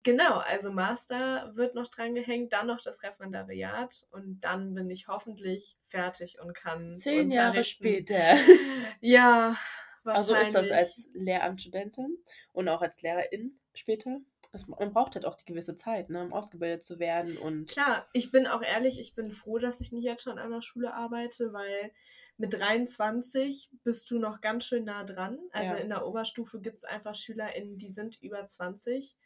Genau, 0.04 0.36
also 0.36 0.70
Master 0.70 1.50
wird 1.56 1.74
noch 1.74 1.88
dran 1.88 2.14
gehängt, 2.14 2.52
dann 2.52 2.66
noch 2.66 2.82
das 2.82 3.02
Referendariat 3.02 4.06
und 4.10 4.42
dann 4.42 4.74
bin 4.74 4.90
ich 4.90 5.08
hoffentlich 5.08 5.78
fertig 5.86 6.38
und 6.40 6.54
kann. 6.54 6.94
Zehn 6.96 7.30
Jahre 7.30 7.64
später. 7.64 8.36
Ja, 9.00 9.56
wahrscheinlich. 10.02 10.36
Also 10.36 10.58
ist 10.58 10.70
das 10.70 10.70
als 10.70 11.10
Lehramtsstudentin 11.14 12.18
und 12.52 12.68
auch 12.68 12.82
als 12.82 13.02
Lehrerin 13.02 13.58
später? 13.74 14.20
Das, 14.52 14.68
man 14.68 14.92
braucht 14.92 15.14
halt 15.14 15.24
auch 15.24 15.34
die 15.34 15.46
gewisse 15.46 15.74
Zeit, 15.74 16.10
ne, 16.10 16.22
um 16.22 16.32
ausgebildet 16.32 16.84
zu 16.84 16.98
werden 16.98 17.36
und. 17.38 17.68
Klar, 17.68 18.06
ich 18.12 18.30
bin 18.30 18.46
auch 18.46 18.62
ehrlich, 18.62 19.00
ich 19.00 19.14
bin 19.14 19.30
froh, 19.30 19.58
dass 19.58 19.80
ich 19.80 19.90
nicht 19.90 20.04
jetzt 20.04 20.22
schon 20.22 20.38
an 20.38 20.50
der 20.50 20.60
Schule 20.60 20.94
arbeite, 20.94 21.52
weil 21.52 21.92
mit 22.36 22.52
23 22.52 23.70
bist 23.84 24.10
du 24.10 24.18
noch 24.18 24.40
ganz 24.40 24.64
schön 24.64 24.84
nah 24.84 25.04
dran. 25.04 25.38
Also 25.52 25.74
ja. 25.74 25.80
in 25.80 25.88
der 25.88 26.06
Oberstufe 26.06 26.60
gibt 26.60 26.76
es 26.76 26.84
einfach 26.84 27.14
SchülerInnen, 27.14 27.78
die 27.78 27.90
sind 27.90 28.20
über 28.20 28.46
20. 28.46 29.16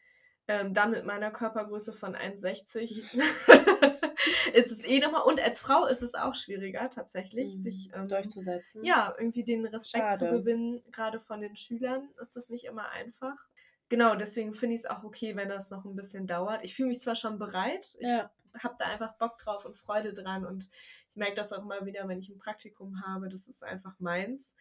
Ähm, 0.49 0.75
dann 0.75 0.91
mit 0.91 1.05
meiner 1.05 1.31
Körpergröße 1.31 1.93
von 1.93 2.17
1,60 2.17 3.21
ist 4.55 4.73
es 4.73 4.85
eh 4.85 4.99
nochmal. 4.99 5.23
Und 5.23 5.41
als 5.41 5.61
Frau 5.61 5.87
ist 5.87 6.03
es 6.03 6.15
auch 6.15 6.35
schwieriger, 6.35 6.89
tatsächlich, 6.89 7.55
mhm. 7.55 7.63
sich 7.63 7.91
ähm, 7.95 8.09
durchzusetzen. 8.09 8.83
Ja, 8.83 9.15
irgendwie 9.19 9.45
den 9.45 9.67
Respekt 9.67 10.05
Schade. 10.05 10.19
zu 10.19 10.31
gewinnen, 10.31 10.83
gerade 10.91 11.21
von 11.21 11.41
den 11.41 11.55
Schülern, 11.55 12.09
ist 12.21 12.35
das 12.35 12.49
nicht 12.49 12.65
immer 12.65 12.91
einfach 12.91 13.49
genau, 13.89 14.15
deswegen 14.15 14.55
finde 14.55 14.75
ich 14.75 14.83
es 14.83 14.87
auch 14.87 15.05
okay, 15.05 15.37
wenn 15.37 15.49
das 15.49 15.71
noch 15.71 15.85
ein 15.85 15.97
bisschen 15.97 16.27
dauert. 16.27 16.65
Ich 16.65 16.75
fühle 16.75 16.89
mich 16.89 17.01
zwar 17.01 17.17
schon 17.17 17.39
bereit, 17.39 17.97
ich 17.99 18.09
ja. 18.09 18.31
habe 18.59 18.77
da 18.79 18.87
einfach 18.87 19.17
Bock 19.17 19.39
drauf 19.39 19.65
und 19.65 19.77
Freude 19.77 20.13
dran 20.13 20.45
und 20.45 20.69
ich 21.11 21.17
merke 21.17 21.35
das 21.35 21.53
auch 21.53 21.63
immer 21.63 21.85
wieder, 21.87 22.07
wenn 22.09 22.19
ich 22.19 22.29
ein 22.29 22.39
Praktikum 22.39 23.03
habe, 23.07 23.29
das 23.29 23.47
ist 23.47 23.63
einfach 23.63 23.99
meins. 23.99 24.55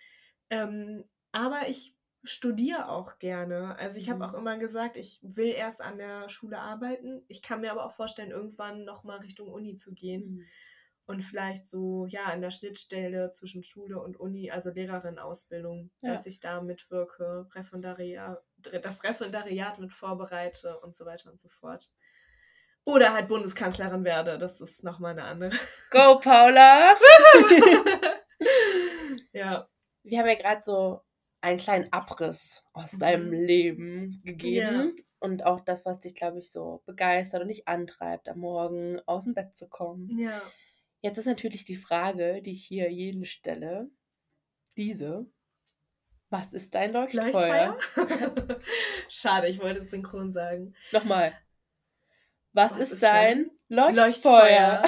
Ähm, 0.49 1.03
aber 1.31 1.67
ich 1.67 1.95
studiere 2.27 2.89
auch 2.89 3.19
gerne. 3.19 3.77
Also 3.79 3.97
ich 3.97 4.09
habe 4.09 4.19
mhm. 4.19 4.25
auch 4.25 4.33
immer 4.33 4.57
gesagt, 4.57 4.97
ich 4.97 5.19
will 5.23 5.49
erst 5.49 5.81
an 5.81 5.97
der 5.97 6.29
Schule 6.29 6.59
arbeiten. 6.59 7.23
Ich 7.27 7.41
kann 7.41 7.61
mir 7.61 7.71
aber 7.71 7.85
auch 7.85 7.93
vorstellen, 7.93 8.31
irgendwann 8.31 8.83
nochmal 8.83 9.19
Richtung 9.19 9.47
Uni 9.47 9.75
zu 9.75 9.93
gehen. 9.93 10.37
Mhm. 10.37 10.45
Und 11.05 11.21
vielleicht 11.21 11.65
so, 11.65 12.05
ja, 12.07 12.25
an 12.25 12.41
der 12.41 12.51
Schnittstelle 12.51 13.31
zwischen 13.31 13.63
Schule 13.63 14.01
und 14.01 14.19
Uni, 14.19 14.51
also 14.51 14.71
Lehrerinnenausbildung, 14.71 15.89
ja. 16.01 16.11
dass 16.11 16.25
ich 16.25 16.41
da 16.41 16.61
mitwirke, 16.61 17.47
Referendariat, 17.55 18.43
das 18.57 19.03
Referendariat 19.05 19.79
mit 19.79 19.93
vorbereite 19.93 20.77
und 20.81 20.93
so 20.93 21.05
weiter 21.05 21.31
und 21.31 21.39
so 21.39 21.47
fort. 21.47 21.93
Oder 22.83 23.13
halt 23.13 23.29
Bundeskanzlerin 23.29 24.03
werde. 24.03 24.37
Das 24.37 24.59
ist 24.59 24.83
nochmal 24.83 25.11
eine 25.11 25.23
andere. 25.23 25.51
Go, 25.91 26.19
Paula! 26.19 26.97
ja. 29.31 29.67
Wir 30.03 30.19
haben 30.19 30.27
ja 30.27 30.35
gerade 30.35 30.61
so 30.61 31.01
einen 31.41 31.59
kleinen 31.59 31.91
Abriss 31.91 32.65
aus 32.73 32.93
mhm. 32.93 32.99
deinem 32.99 33.31
Leben 33.31 34.21
gegeben. 34.23 34.93
Ja. 34.95 35.03
Und 35.19 35.45
auch 35.45 35.61
das, 35.61 35.85
was 35.85 35.99
dich, 35.99 36.15
glaube 36.15 36.39
ich, 36.39 36.51
so 36.51 36.83
begeistert 36.85 37.41
und 37.41 37.47
dich 37.47 37.67
antreibt, 37.67 38.29
am 38.29 38.39
Morgen 38.39 38.99
aus 39.07 39.25
dem 39.25 39.33
Bett 39.33 39.55
zu 39.55 39.67
kommen. 39.67 40.17
Ja. 40.17 40.41
Jetzt 41.01 41.17
ist 41.17 41.25
natürlich 41.25 41.65
die 41.65 41.75
Frage, 41.75 42.41
die 42.41 42.53
ich 42.53 42.65
hier 42.65 42.91
jeden 42.91 43.25
stelle, 43.25 43.89
diese. 44.75 45.25
Was 46.29 46.53
ist 46.53 46.75
dein 46.75 46.91
Leuchtfeuer? 46.91 47.77
Leuchtfeuer? 47.95 48.59
Schade, 49.09 49.47
ich 49.47 49.59
wollte 49.59 49.81
es 49.81 49.89
synchron 49.89 50.33
sagen. 50.33 50.75
Nochmal. 50.91 51.33
Was, 52.51 52.73
Was 52.73 52.79
ist, 52.81 52.93
ist, 52.93 53.03
dein 53.03 53.51
Leuchtfeuer? 53.69 54.81
Leuchtfeuer. 54.81 54.83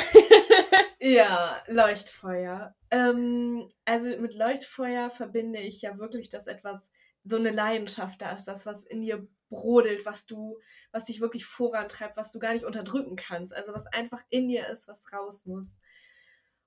ja, 0.99 1.63
Leuchtfeuer. 1.67 2.75
Ähm, 2.91 3.71
also 3.85 4.19
mit 4.19 4.33
Leuchtfeuer 4.33 5.09
verbinde 5.09 5.59
ich 5.59 5.81
ja 5.81 5.97
wirklich, 5.97 6.29
dass 6.29 6.47
etwas 6.47 6.89
so 7.23 7.35
eine 7.35 7.51
Leidenschaft 7.51 8.21
da 8.21 8.31
ist, 8.31 8.45
das, 8.45 8.65
was 8.65 8.83
in 8.83 9.01
dir 9.01 9.27
brodelt, 9.49 10.05
was 10.05 10.25
du, 10.25 10.59
was 10.91 11.05
dich 11.05 11.21
wirklich 11.21 11.45
vorantreibt, 11.45 12.17
was 12.17 12.31
du 12.31 12.39
gar 12.39 12.53
nicht 12.53 12.65
unterdrücken 12.65 13.15
kannst. 13.15 13.53
Also 13.53 13.73
was 13.73 13.87
einfach 13.87 14.23
in 14.29 14.47
dir 14.47 14.67
ist, 14.67 14.87
was 14.87 15.11
raus 15.11 15.45
muss. 15.45 15.79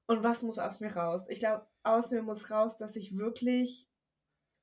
Und 0.07 0.23
was 0.23 0.43
muss 0.43 0.59
aus 0.59 0.81
mir 0.81 0.95
raus? 0.95 1.29
Ich 1.29 1.39
glaube, 1.39 1.67
aus 1.85 2.11
mir 2.11 2.23
muss 2.23 2.51
raus, 2.51 2.77
dass 2.77 2.97
ich 2.97 3.17
wirklich 3.17 3.89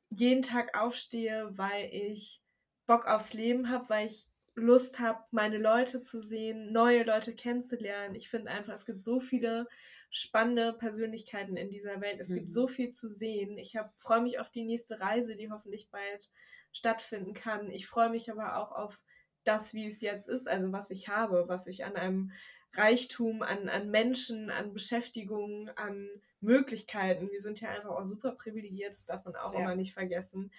jeden 0.09 0.41
Tag 0.41 0.77
aufstehe, 0.77 1.49
weil 1.57 1.89
ich 1.91 2.43
Bock 2.85 3.05
aufs 3.05 3.33
Leben 3.33 3.69
habe, 3.69 3.89
weil 3.89 4.07
ich 4.07 4.28
Lust 4.59 4.99
habe, 4.99 5.23
meine 5.31 5.57
Leute 5.57 6.01
zu 6.01 6.21
sehen, 6.21 6.71
neue 6.71 7.03
Leute 7.03 7.35
kennenzulernen. 7.35 8.15
Ich 8.15 8.29
finde 8.29 8.51
einfach, 8.51 8.73
es 8.73 8.85
gibt 8.85 8.99
so 8.99 9.19
viele 9.19 9.67
spannende 10.09 10.73
Persönlichkeiten 10.73 11.57
in 11.57 11.69
dieser 11.69 12.01
Welt. 12.01 12.19
Es 12.19 12.29
mhm. 12.29 12.35
gibt 12.35 12.51
so 12.51 12.67
viel 12.67 12.89
zu 12.89 13.09
sehen. 13.09 13.57
Ich 13.57 13.77
freue 13.97 14.21
mich 14.21 14.39
auf 14.39 14.49
die 14.49 14.65
nächste 14.65 14.99
Reise, 14.99 15.35
die 15.35 15.51
hoffentlich 15.51 15.89
bald 15.91 16.29
stattfinden 16.71 17.33
kann. 17.33 17.71
Ich 17.71 17.87
freue 17.87 18.09
mich 18.09 18.31
aber 18.31 18.57
auch 18.57 18.71
auf 18.71 19.01
das, 19.43 19.73
wie 19.73 19.87
es 19.87 20.01
jetzt 20.01 20.27
ist, 20.27 20.47
also 20.47 20.71
was 20.71 20.91
ich 20.91 21.07
habe, 21.07 21.45
was 21.47 21.67
ich 21.67 21.85
an 21.85 21.95
einem 21.95 22.31
Reichtum 22.73 23.41
an, 23.41 23.67
an 23.67 23.89
Menschen, 23.89 24.51
an 24.51 24.73
Beschäftigung, 24.73 25.69
an 25.75 26.09
Möglichkeiten. 26.41 27.29
Wir 27.31 27.41
sind 27.41 27.59
ja 27.59 27.69
einfach 27.69 27.89
auch 27.89 28.05
super 28.05 28.31
privilegiert, 28.31 28.93
das 28.93 29.05
darf 29.05 29.25
man 29.25 29.35
auch 29.35 29.53
ja. 29.53 29.59
immer 29.59 29.75
nicht 29.75 29.93
vergessen. 29.93 30.51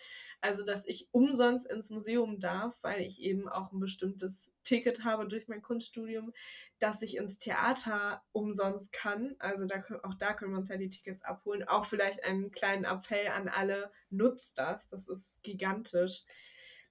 Also, 0.43 0.65
dass 0.65 0.87
ich 0.87 1.09
umsonst 1.13 1.67
ins 1.67 1.91
Museum 1.91 2.39
darf, 2.39 2.79
weil 2.83 3.03
ich 3.03 3.23
eben 3.23 3.49
auch 3.49 3.73
ein 3.73 3.81
bestimmtes 3.81 4.51
Ticket 4.65 5.05
habe 5.05 5.27
durch 5.29 5.49
mein 5.49 5.63
Kunststudium, 5.63 6.33
dass 6.79 7.03
ich 7.03 7.17
ins 7.17 7.39
Theater 7.39 8.23
umsonst 8.33 8.93
kann. 8.93 9.37
Also, 9.39 9.65
da, 9.67 9.83
auch 10.03 10.15
da 10.15 10.33
können 10.35 10.53
wir 10.53 10.59
uns 10.59 10.69
ja 10.69 10.77
die 10.77 10.91
Tickets 10.91 11.23
abholen. 11.23 11.63
Auch 11.65 11.85
vielleicht 11.85 12.25
einen 12.25 12.51
kleinen 12.51 12.85
Appell 12.85 13.29
an 13.29 13.49
alle, 13.49 13.91
nutzt 14.11 14.59
das, 14.59 14.89
das 14.89 15.09
ist 15.09 15.43
gigantisch. 15.43 16.25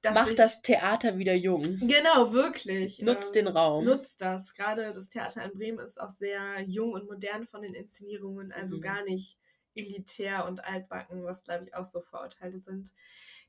Macht 0.03 0.39
das 0.39 0.61
Theater 0.61 1.17
wieder 1.17 1.33
jung. 1.33 1.61
Genau, 1.61 2.31
wirklich. 2.31 3.01
Nutzt 3.01 3.35
ähm, 3.35 3.45
den 3.45 3.47
Raum. 3.47 3.85
Nutzt 3.85 4.21
das. 4.21 4.53
Gerade 4.53 4.93
das 4.93 5.09
Theater 5.09 5.43
in 5.43 5.51
Bremen 5.51 5.79
ist 5.79 5.99
auch 5.99 6.09
sehr 6.09 6.61
jung 6.61 6.93
und 6.93 7.05
modern 7.05 7.45
von 7.45 7.61
den 7.61 7.73
Inszenierungen, 7.73 8.51
also 8.51 8.77
mhm. 8.77 8.81
gar 8.81 9.03
nicht 9.03 9.37
elitär 9.75 10.45
und 10.45 10.63
altbacken, 10.63 11.23
was 11.23 11.43
glaube 11.43 11.65
ich 11.65 11.75
auch 11.75 11.85
so 11.85 12.01
Vorurteile 12.01 12.59
sind. 12.59 12.93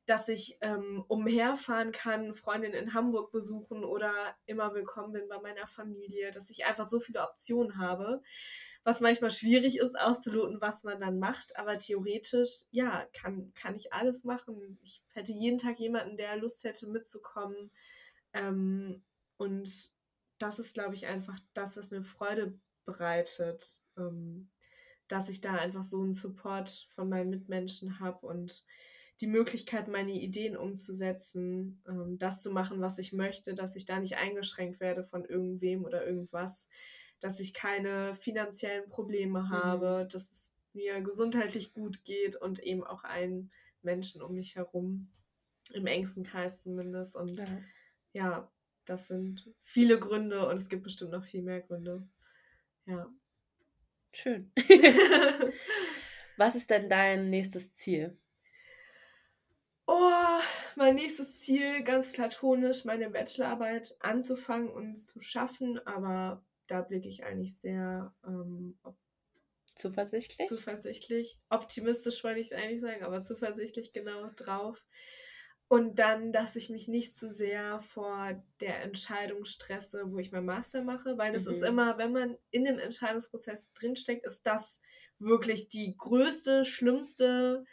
Dass 0.07 0.29
ich 0.29 0.59
ähm, 0.61 1.05
umherfahren 1.07 1.93
kann, 1.93 2.35
Freundinnen 2.35 2.75
in 2.75 2.95
Hamburg 2.95 3.31
besuchen 3.31 3.85
oder 3.85 4.13
immer 4.47 4.75
willkommen 4.75 5.13
bin 5.13 5.29
bei 5.29 5.39
meiner 5.41 5.69
Familie, 5.69 6.33
dass 6.33 6.51
ich 6.51 6.65
einfach 6.67 6.85
so 6.85 6.99
viele 6.99 7.23
Optionen 7.23 7.79
habe, 7.79 8.23
was 8.85 9.01
manchmal 9.01 9.31
schwierig 9.31 9.79
ist 9.79 9.99
auszuloten, 9.99 10.61
was 10.61 10.85
man 10.85 11.01
dann 11.01 11.19
macht. 11.19 11.57
Aber 11.57 11.79
theoretisch, 11.79 12.65
ja, 12.71 13.07
kann, 13.13 13.53
kann 13.55 13.77
ich 13.77 13.93
alles 13.93 14.25
machen. 14.25 14.79
Ich 14.83 15.03
hätte 15.13 15.33
jeden 15.33 15.59
Tag 15.59 15.79
jemanden, 15.79 16.17
der 16.17 16.37
Lust 16.37 16.65
hätte 16.65 16.89
mitzukommen. 16.89 17.71
Ähm, 18.33 19.03
und 19.37 19.91
das 20.39 20.59
ist, 20.59 20.75
glaube 20.75 20.95
ich, 20.95 21.07
einfach 21.07 21.39
das, 21.53 21.77
was 21.77 21.91
mir 21.91 22.03
Freude 22.03 22.59
bereitet, 22.87 23.83
ähm, 23.99 24.51
dass 25.09 25.29
ich 25.29 25.41
da 25.41 25.55
einfach 25.55 25.85
so 25.85 26.01
einen 26.01 26.13
Support 26.15 26.89
von 26.95 27.09
meinen 27.09 27.31
Mitmenschen 27.31 28.01
habe 28.01 28.27
und 28.27 28.65
die 29.21 29.27
Möglichkeit, 29.27 29.89
meine 29.89 30.13
Ideen 30.13 30.57
umzusetzen, 30.57 31.83
ähm, 31.87 32.19
das 32.19 32.43
zu 32.43 32.51
machen, 32.51 32.81
was 32.81 32.97
ich 32.99 33.13
möchte, 33.13 33.55
dass 33.55 33.77
ich 33.77 33.85
da 33.85 33.99
nicht 33.99 34.17
eingeschränkt 34.17 34.81
werde 34.81 35.05
von 35.05 35.27
irgendwem 35.27 35.85
oder 35.85 36.07
irgendwas, 36.07 36.69
dass 37.21 37.41
ich 37.41 37.55
keine 37.55 38.15
finanziellen 38.15 38.89
Probleme 38.89 39.43
mhm. 39.43 39.51
habe, 39.51 40.05
mhm. 40.05 40.09
dass 40.09 40.31
es 40.31 40.55
mir 40.73 41.01
gesundheitlich 41.01 41.73
gut 41.75 42.05
geht 42.05 42.37
und 42.37 42.61
eben 42.61 42.85
auch 42.85 43.05
allen 43.05 43.51
Menschen 43.83 44.23
um 44.23 44.35
mich 44.35 44.57
herum, 44.57 45.11
im 45.73 45.87
engsten 45.87 46.25
Kreis 46.25 46.63
zumindest. 46.63 47.17
Und 47.17 47.39
ja, 47.39 47.63
ja 48.13 48.53
das 48.85 49.09
sind 49.09 49.49
viele 49.63 49.99
Gründe 49.99 50.49
und 50.49 50.57
es 50.57 50.69
gibt 50.69 50.83
bestimmt 50.83 51.13
noch 51.13 51.25
viel 51.25 51.43
mehr 51.43 51.61
Gründe. 51.61 52.09
Ja. 52.87 53.09
Schön. 54.13 54.53
Was 56.37 56.55
ist 56.55 56.71
denn 56.71 56.89
dein 56.89 57.31
nächstes 57.31 57.75
Ziel? 57.75 58.19
Oh, 59.87 60.41
mein 60.77 60.95
nächstes 60.95 61.41
Ziel, 61.41 61.83
ganz 61.83 62.13
platonisch, 62.13 62.85
meine 62.85 63.11
Bachelorarbeit 63.11 63.97
anzufangen 64.01 64.69
und 64.69 64.97
zu 64.97 65.21
schaffen, 65.21 65.85
aber 65.87 66.45
da 66.71 66.83
blicke 66.83 67.09
ich 67.09 67.25
eigentlich 67.25 67.59
sehr 67.59 68.15
ähm, 68.25 68.79
zuversichtlich. 69.75 70.49
Zuversichtlich. 70.49 71.39
Optimistisch 71.49 72.23
wollte 72.23 72.41
ich 72.41 72.51
es 72.51 72.57
eigentlich 72.57 72.81
sagen, 72.81 73.03
aber 73.03 73.21
zuversichtlich 73.21 73.93
genau 73.93 74.31
drauf. 74.37 74.85
Und 75.69 76.01
dann, 76.01 76.33
dass 76.33 76.57
ich 76.57 76.69
mich 76.69 76.89
nicht 76.89 77.15
zu 77.15 77.31
sehr 77.31 77.79
vor 77.81 78.43
der 78.61 78.83
Entscheidung 78.83 79.45
stresse, 79.45 80.03
wo 80.11 80.19
ich 80.19 80.33
mein 80.33 80.45
Master 80.45 80.83
mache, 80.83 81.17
weil 81.17 81.33
das 81.33 81.45
mhm. 81.45 81.53
ist 81.53 81.63
immer, 81.63 81.97
wenn 81.97 82.13
man 82.13 82.37
in 82.51 82.65
dem 82.65 82.79
Entscheidungsprozess 82.79 83.73
drinsteckt, 83.73 84.27
ist 84.27 84.47
das 84.47 84.81
wirklich 85.21 85.69
die 85.69 85.95
größte, 85.97 86.65
schlimmste, 86.65 87.65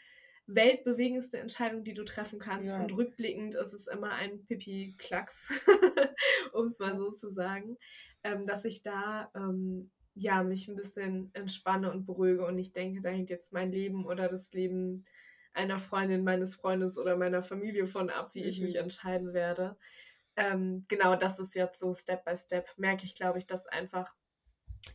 weltbewegendste 0.48 1.38
Entscheidung, 1.38 1.84
die 1.84 1.94
du 1.94 2.04
treffen 2.04 2.40
kannst. 2.40 2.72
Ja. 2.72 2.82
Und 2.82 2.96
rückblickend 2.96 3.56
ist 3.56 3.74
es 3.74 3.88
immer 3.88 4.14
ein 4.14 4.46
Pipi-Klacks, 4.46 5.50
um 6.54 6.66
es 6.66 6.80
mal 6.80 6.98
so 6.98 7.12
zu 7.12 7.30
sagen, 7.30 7.78
ähm, 8.24 8.46
dass 8.46 8.66
ich 8.66 8.82
da 8.82 9.30
ähm, 9.36 9.92
ja 10.16 10.44
mich 10.44 10.68
ein 10.68 10.76
bisschen 10.76 11.30
entspanne 11.34 11.92
und 11.92 12.06
beruhige 12.06 12.46
und 12.46 12.56
nicht 12.56 12.76
denke, 12.76 13.02
da 13.02 13.10
hängt 13.10 13.30
jetzt 13.30 13.54
mein 13.54 13.72
Leben 13.72 14.06
oder 14.06 14.30
das 14.30 14.52
Leben 14.54 15.06
einer 15.54 15.80
Freundin, 15.80 16.24
meines 16.24 16.56
Freundes 16.56 16.98
oder 16.98 17.18
meiner 17.18 17.44
Familie 17.44 17.88
von 17.88 18.10
ab, 18.10 18.32
wie 18.34 18.44
mhm. 18.44 18.50
ich 18.50 18.62
mich 18.62 18.76
mhm. 18.76 18.82
entscheiden 18.82 19.34
werde. 19.34 19.78
Ähm, 20.36 20.86
genau, 20.88 21.16
das 21.16 21.40
ist 21.40 21.56
jetzt 21.56 21.80
so 21.80 21.94
Step 21.94 22.24
by 22.24 22.38
Step, 22.38 22.70
merke 22.78 23.06
ich, 23.06 23.16
glaube 23.16 23.40
ich, 23.40 23.48
dass 23.48 23.68
einfach 23.68 24.16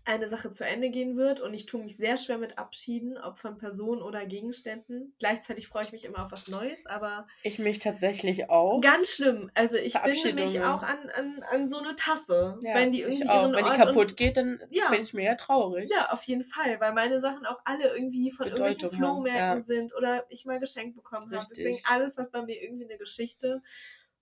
eine 0.05 0.29
Sache 0.29 0.51
zu 0.51 0.65
Ende 0.65 0.91
gehen 0.91 1.17
wird 1.17 1.41
und 1.41 1.55
ich 1.55 1.67
tue 1.67 1.83
mich 1.83 1.97
sehr 1.97 2.17
schwer 2.17 2.39
mit 2.39 2.59
Abschieden, 2.59 3.19
ob 3.19 3.39
von 3.39 3.59
Personen 3.59 4.03
oder 4.03 4.27
Gegenständen. 4.27 5.15
Gleichzeitig 5.19 5.69
freue 5.69 5.85
ich 5.85 5.93
mich 5.93 6.05
immer 6.05 6.25
auf 6.25 6.33
was 6.33 6.49
Neues, 6.49 6.87
aber. 6.87 7.27
Ich 7.43 7.59
mich 7.59 7.79
tatsächlich 7.79 8.51
auch. 8.51 8.81
Ganz 8.81 9.11
schlimm. 9.11 9.51
Also 9.55 9.77
ich 9.77 9.95
binde 10.03 10.35
mich 10.35 10.61
auch 10.61 10.83
an, 10.83 11.11
an, 11.17 11.45
an 11.51 11.69
so 11.69 11.79
eine 11.79 11.95
Tasse. 11.97 12.59
Ja, 12.63 12.75
wenn 12.75 12.93
die 12.93 13.03
irgendwie 13.03 13.25
ihren 13.25 13.55
Wenn 13.55 13.65
die 13.65 13.71
kaputt 13.71 14.17
geht, 14.17 14.37
dann 14.37 14.61
ja. 14.71 14.91
bin 14.91 15.03
ich 15.03 15.15
mir 15.15 15.25
ja 15.25 15.35
traurig. 15.35 15.91
Ja, 15.91 16.11
auf 16.11 16.23
jeden 16.25 16.45
Fall, 16.45 16.81
weil 16.81 16.93
meine 16.93 17.21
Sachen 17.21 17.47
auch 17.47 17.61
alle 17.65 17.95
irgendwie 17.95 18.31
von 18.31 18.45
Bedeutung 18.45 18.67
irgendwelchen 18.67 18.99
Flohmärkten 18.99 19.59
ja. 19.59 19.61
sind 19.61 19.95
oder 19.95 20.27
ich 20.29 20.45
mal 20.45 20.61
geschenkt 20.61 20.97
bekommen 20.97 21.31
habe. 21.35 21.47
Deswegen 21.51 21.79
alles 21.91 22.17
hat 22.17 22.33
bei 22.33 22.43
mir 22.43 22.63
irgendwie 22.63 22.85
eine 22.85 22.99
Geschichte. 22.99 23.63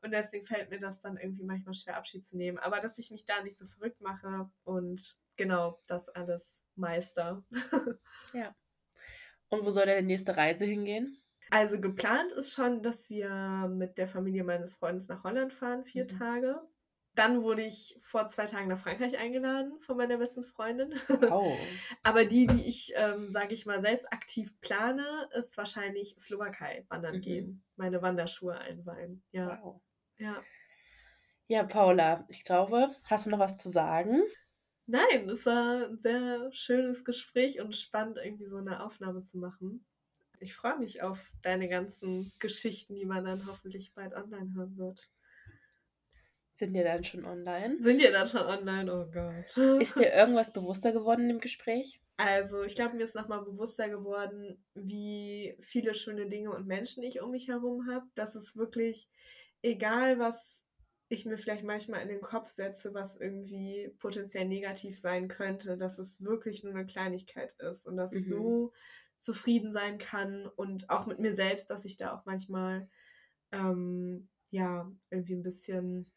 Und 0.03 0.13
deswegen 0.13 0.45
fällt 0.45 0.71
mir 0.71 0.79
das 0.79 1.01
dann 1.01 1.17
irgendwie 1.19 1.45
manchmal 1.45 1.75
schwer, 1.75 1.97
Abschied 1.97 2.25
zu 2.25 2.37
nehmen. 2.37 2.59
Aber 2.59 2.81
dass 2.81 2.99
ich 2.99 3.11
mich 3.11 3.27
da 3.27 3.43
nicht 3.43 3.59
so 3.59 3.67
verrückt 3.67 4.01
mache 4.01 4.51
und 4.65 5.17
genau 5.37 5.81
das 5.87 6.09
alles 6.09 6.63
meister. 6.75 7.45
ja. 8.33 8.55
Und 9.49 9.65
wo 9.65 9.71
soll 9.71 9.87
deine 9.87 10.07
nächste 10.07 10.37
Reise 10.37 10.65
hingehen? 10.65 11.21
Also 11.51 11.81
geplant 11.81 12.33
ist 12.33 12.55
schon, 12.55 12.83
dass 12.83 13.11
wir 13.11 13.69
mit 13.69 13.99
der 13.99 14.09
Familie 14.09 14.45
meines 14.45 14.77
Freundes 14.77 15.09
nach 15.09 15.25
Holland 15.25 15.53
fahren, 15.53 15.85
vier 15.85 16.05
mhm. 16.05 16.19
Tage. 16.19 16.61
Dann 17.17 17.43
wurde 17.43 17.63
ich 17.63 17.99
vor 18.03 18.29
zwei 18.29 18.47
Tagen 18.47 18.69
nach 18.69 18.79
Frankreich 18.79 19.19
eingeladen 19.19 19.81
von 19.81 19.97
meiner 19.97 20.17
besten 20.19 20.45
Freundin. 20.45 20.95
Oh. 21.33 21.57
Aber 22.05 22.25
die, 22.25 22.47
die 22.47 22.69
ich, 22.69 22.93
ähm, 22.97 23.29
sage 23.29 23.53
ich 23.53 23.67
mal, 23.67 23.81
selbst 23.81 24.13
aktiv 24.13 24.59
plane, 24.61 25.29
ist 25.33 25.57
wahrscheinlich 25.57 26.15
Slowakei 26.21 26.87
wandern 26.89 27.17
mhm. 27.17 27.21
gehen. 27.21 27.65
Meine 27.75 28.01
Wanderschuhe 28.01 28.57
einweihen. 28.57 29.25
Ja. 29.33 29.59
Wow. 29.61 29.81
Ja. 30.19 30.43
Ja, 31.49 31.65
Paula, 31.65 32.27
ich 32.29 32.45
glaube, 32.45 32.95
hast 33.09 33.27
du 33.27 33.31
noch 33.31 33.41
was 33.41 33.59
zu 33.59 33.71
sagen? 33.71 34.23
Nein, 34.91 35.29
es 35.29 35.47
war 35.47 35.87
ein 35.87 35.99
sehr 36.01 36.51
schönes 36.53 37.05
Gespräch 37.05 37.61
und 37.61 37.77
spannend, 37.77 38.19
irgendwie 38.23 38.49
so 38.49 38.57
eine 38.57 38.83
Aufnahme 38.83 39.23
zu 39.23 39.39
machen. 39.39 39.87
Ich 40.41 40.57
freue 40.57 40.79
mich 40.79 41.01
auf 41.01 41.31
deine 41.43 41.69
ganzen 41.69 42.33
Geschichten, 42.41 42.97
die 42.97 43.05
man 43.05 43.25
dann 43.25 43.47
hoffentlich 43.47 43.95
bald 43.95 44.15
online 44.15 44.53
hören 44.53 44.77
wird. 44.77 45.09
Sind 46.55 46.75
die 46.75 46.83
dann 46.83 47.05
schon 47.05 47.25
online? 47.25 47.77
Sind 47.81 48.01
die 48.01 48.11
dann 48.11 48.27
schon 48.27 48.41
online? 48.41 48.93
Oh 48.93 49.09
Gott. 49.09 49.81
Ist 49.81 49.97
dir 49.97 50.13
irgendwas 50.13 50.53
bewusster 50.53 50.91
geworden 50.91 51.31
im 51.31 51.39
Gespräch? 51.39 52.01
Also, 52.17 52.65
ich 52.65 52.75
glaube, 52.75 52.97
mir 52.97 53.05
ist 53.05 53.15
nochmal 53.15 53.45
bewusster 53.45 53.89
geworden, 53.89 54.63
wie 54.75 55.57
viele 55.61 55.95
schöne 55.95 56.27
Dinge 56.27 56.51
und 56.51 56.67
Menschen 56.67 57.05
ich 57.05 57.21
um 57.21 57.31
mich 57.31 57.47
herum 57.47 57.87
habe. 57.89 58.07
Dass 58.17 58.35
es 58.35 58.57
wirklich, 58.57 59.09
egal 59.63 60.19
was 60.19 60.60
ich 61.11 61.27
mir 61.27 61.37
vielleicht 61.37 61.65
manchmal 61.65 62.03
in 62.03 62.09
den 62.09 62.21
Kopf 62.21 62.49
setze, 62.49 62.95
was 62.95 63.17
irgendwie 63.17 63.93
potenziell 63.99 64.47
negativ 64.47 65.01
sein 65.01 65.27
könnte, 65.27 65.77
dass 65.77 65.99
es 65.99 66.23
wirklich 66.23 66.63
nur 66.63 66.73
eine 66.73 66.87
Kleinigkeit 66.87 67.55
ist 67.55 67.85
und 67.85 67.97
dass 67.97 68.13
mhm. 68.13 68.19
ich 68.19 68.29
so 68.29 68.73
zufrieden 69.17 69.73
sein 69.73 69.99
kann 69.99 70.47
und 70.47 70.89
auch 70.89 71.07
mit 71.07 71.19
mir 71.19 71.35
selbst, 71.35 71.69
dass 71.69 71.85
ich 71.85 71.97
da 71.97 72.15
auch 72.15 72.25
manchmal 72.27 72.89
ähm, 73.51 74.29
ja 74.51 74.91
irgendwie 75.11 75.35
ein 75.35 75.43
bisschen 75.43 76.11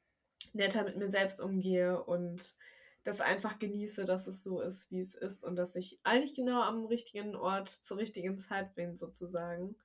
netter 0.53 0.83
mit 0.83 0.95
mir 0.95 1.09
selbst 1.09 1.41
umgehe 1.41 2.01
und 2.03 2.55
das 3.03 3.19
einfach 3.19 3.57
genieße, 3.57 4.05
dass 4.05 4.27
es 4.27 4.43
so 4.43 4.61
ist, 4.61 4.91
wie 4.91 5.01
es 5.01 5.15
ist 5.15 5.43
und 5.43 5.55
dass 5.55 5.75
ich 5.75 5.99
eigentlich 6.03 6.35
genau 6.35 6.61
am 6.61 6.85
richtigen 6.85 7.35
Ort 7.35 7.67
zur 7.67 7.97
richtigen 7.97 8.37
Zeit 8.37 8.75
bin, 8.75 8.95
sozusagen. 8.95 9.75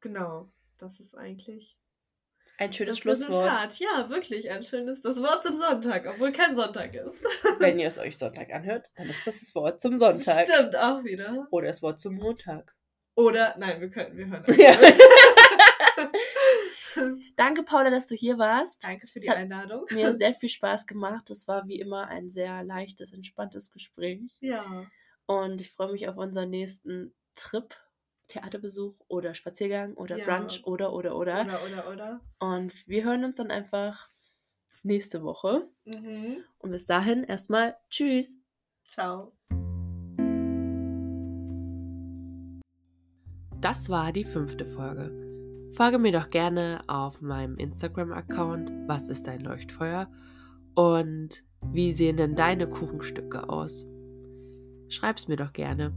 Genau, 0.00 0.52
das 0.76 1.00
ist 1.00 1.16
eigentlich 1.16 1.78
ein 2.58 2.72
schönes 2.72 2.96
das 2.96 3.02
Schlusswort. 3.02 3.30
Resultat. 3.30 3.78
Ja, 3.78 4.10
wirklich 4.10 4.50
ein 4.50 4.64
schönes. 4.64 5.00
Das 5.00 5.22
Wort 5.22 5.44
zum 5.44 5.58
Sonntag, 5.58 6.06
obwohl 6.06 6.32
kein 6.32 6.56
Sonntag 6.56 6.94
ist. 6.94 7.24
Wenn 7.60 7.78
ihr 7.78 7.88
es 7.88 7.98
euch 7.98 8.18
Sonntag 8.18 8.52
anhört, 8.52 8.90
dann 8.96 9.08
ist 9.08 9.26
das 9.26 9.40
das 9.40 9.54
Wort 9.54 9.80
zum 9.80 9.96
Sonntag. 9.96 10.48
Stimmt 10.48 10.76
auch 10.76 11.04
wieder. 11.04 11.46
Oder 11.50 11.68
das 11.68 11.82
Wort 11.82 12.00
zum 12.00 12.16
Montag. 12.16 12.74
Oder, 13.14 13.54
nein, 13.58 13.80
wir 13.80 13.90
könnten, 13.90 14.16
wir 14.16 14.26
hören 14.26 14.44
ja. 14.56 14.76
Danke, 17.36 17.62
Paula, 17.62 17.90
dass 17.90 18.08
du 18.08 18.16
hier 18.16 18.38
warst. 18.38 18.82
Danke 18.82 19.06
für 19.06 19.20
die 19.20 19.30
Einladung. 19.30 19.84
Mir 19.90 20.14
sehr 20.14 20.34
viel 20.34 20.48
Spaß 20.48 20.86
gemacht. 20.86 21.30
Es 21.30 21.46
war 21.46 21.68
wie 21.68 21.78
immer 21.78 22.08
ein 22.08 22.30
sehr 22.30 22.64
leichtes, 22.64 23.12
entspanntes 23.12 23.72
Gespräch. 23.72 24.36
Ja. 24.40 24.86
Und 25.26 25.60
ich 25.60 25.72
freue 25.72 25.92
mich 25.92 26.08
auf 26.08 26.16
unseren 26.16 26.50
nächsten 26.50 27.14
Trip 27.36 27.72
Theaterbesuch 28.28 28.94
oder 29.08 29.34
Spaziergang 29.34 29.94
oder 29.94 30.18
ja. 30.18 30.24
Brunch 30.24 30.64
oder, 30.64 30.92
oder, 30.92 31.16
oder. 31.16 31.40
Oder, 31.40 31.60
oder, 31.64 31.92
oder. 31.92 32.20
Und 32.38 32.86
wir 32.86 33.04
hören 33.04 33.24
uns 33.24 33.36
dann 33.38 33.50
einfach 33.50 34.10
nächste 34.82 35.22
Woche. 35.22 35.68
Mhm. 35.84 36.44
Und 36.58 36.70
bis 36.70 36.86
dahin 36.86 37.24
erstmal 37.24 37.76
Tschüss. 37.90 38.36
Ciao. 38.86 39.32
Das 43.60 43.90
war 43.90 44.12
die 44.12 44.24
fünfte 44.24 44.64
Folge. 44.66 45.10
Folge 45.72 45.98
mir 45.98 46.12
doch 46.12 46.30
gerne 46.30 46.82
auf 46.86 47.20
meinem 47.20 47.56
Instagram-Account, 47.56 48.72
was 48.86 49.08
ist 49.08 49.26
dein 49.26 49.40
Leuchtfeuer? 49.40 50.10
Und 50.74 51.42
wie 51.72 51.92
sehen 51.92 52.16
denn 52.16 52.36
deine 52.36 52.68
Kuchenstücke 52.68 53.48
aus? 53.48 53.84
Schreib's 54.88 55.28
mir 55.28 55.36
doch 55.36 55.52
gerne. 55.52 55.92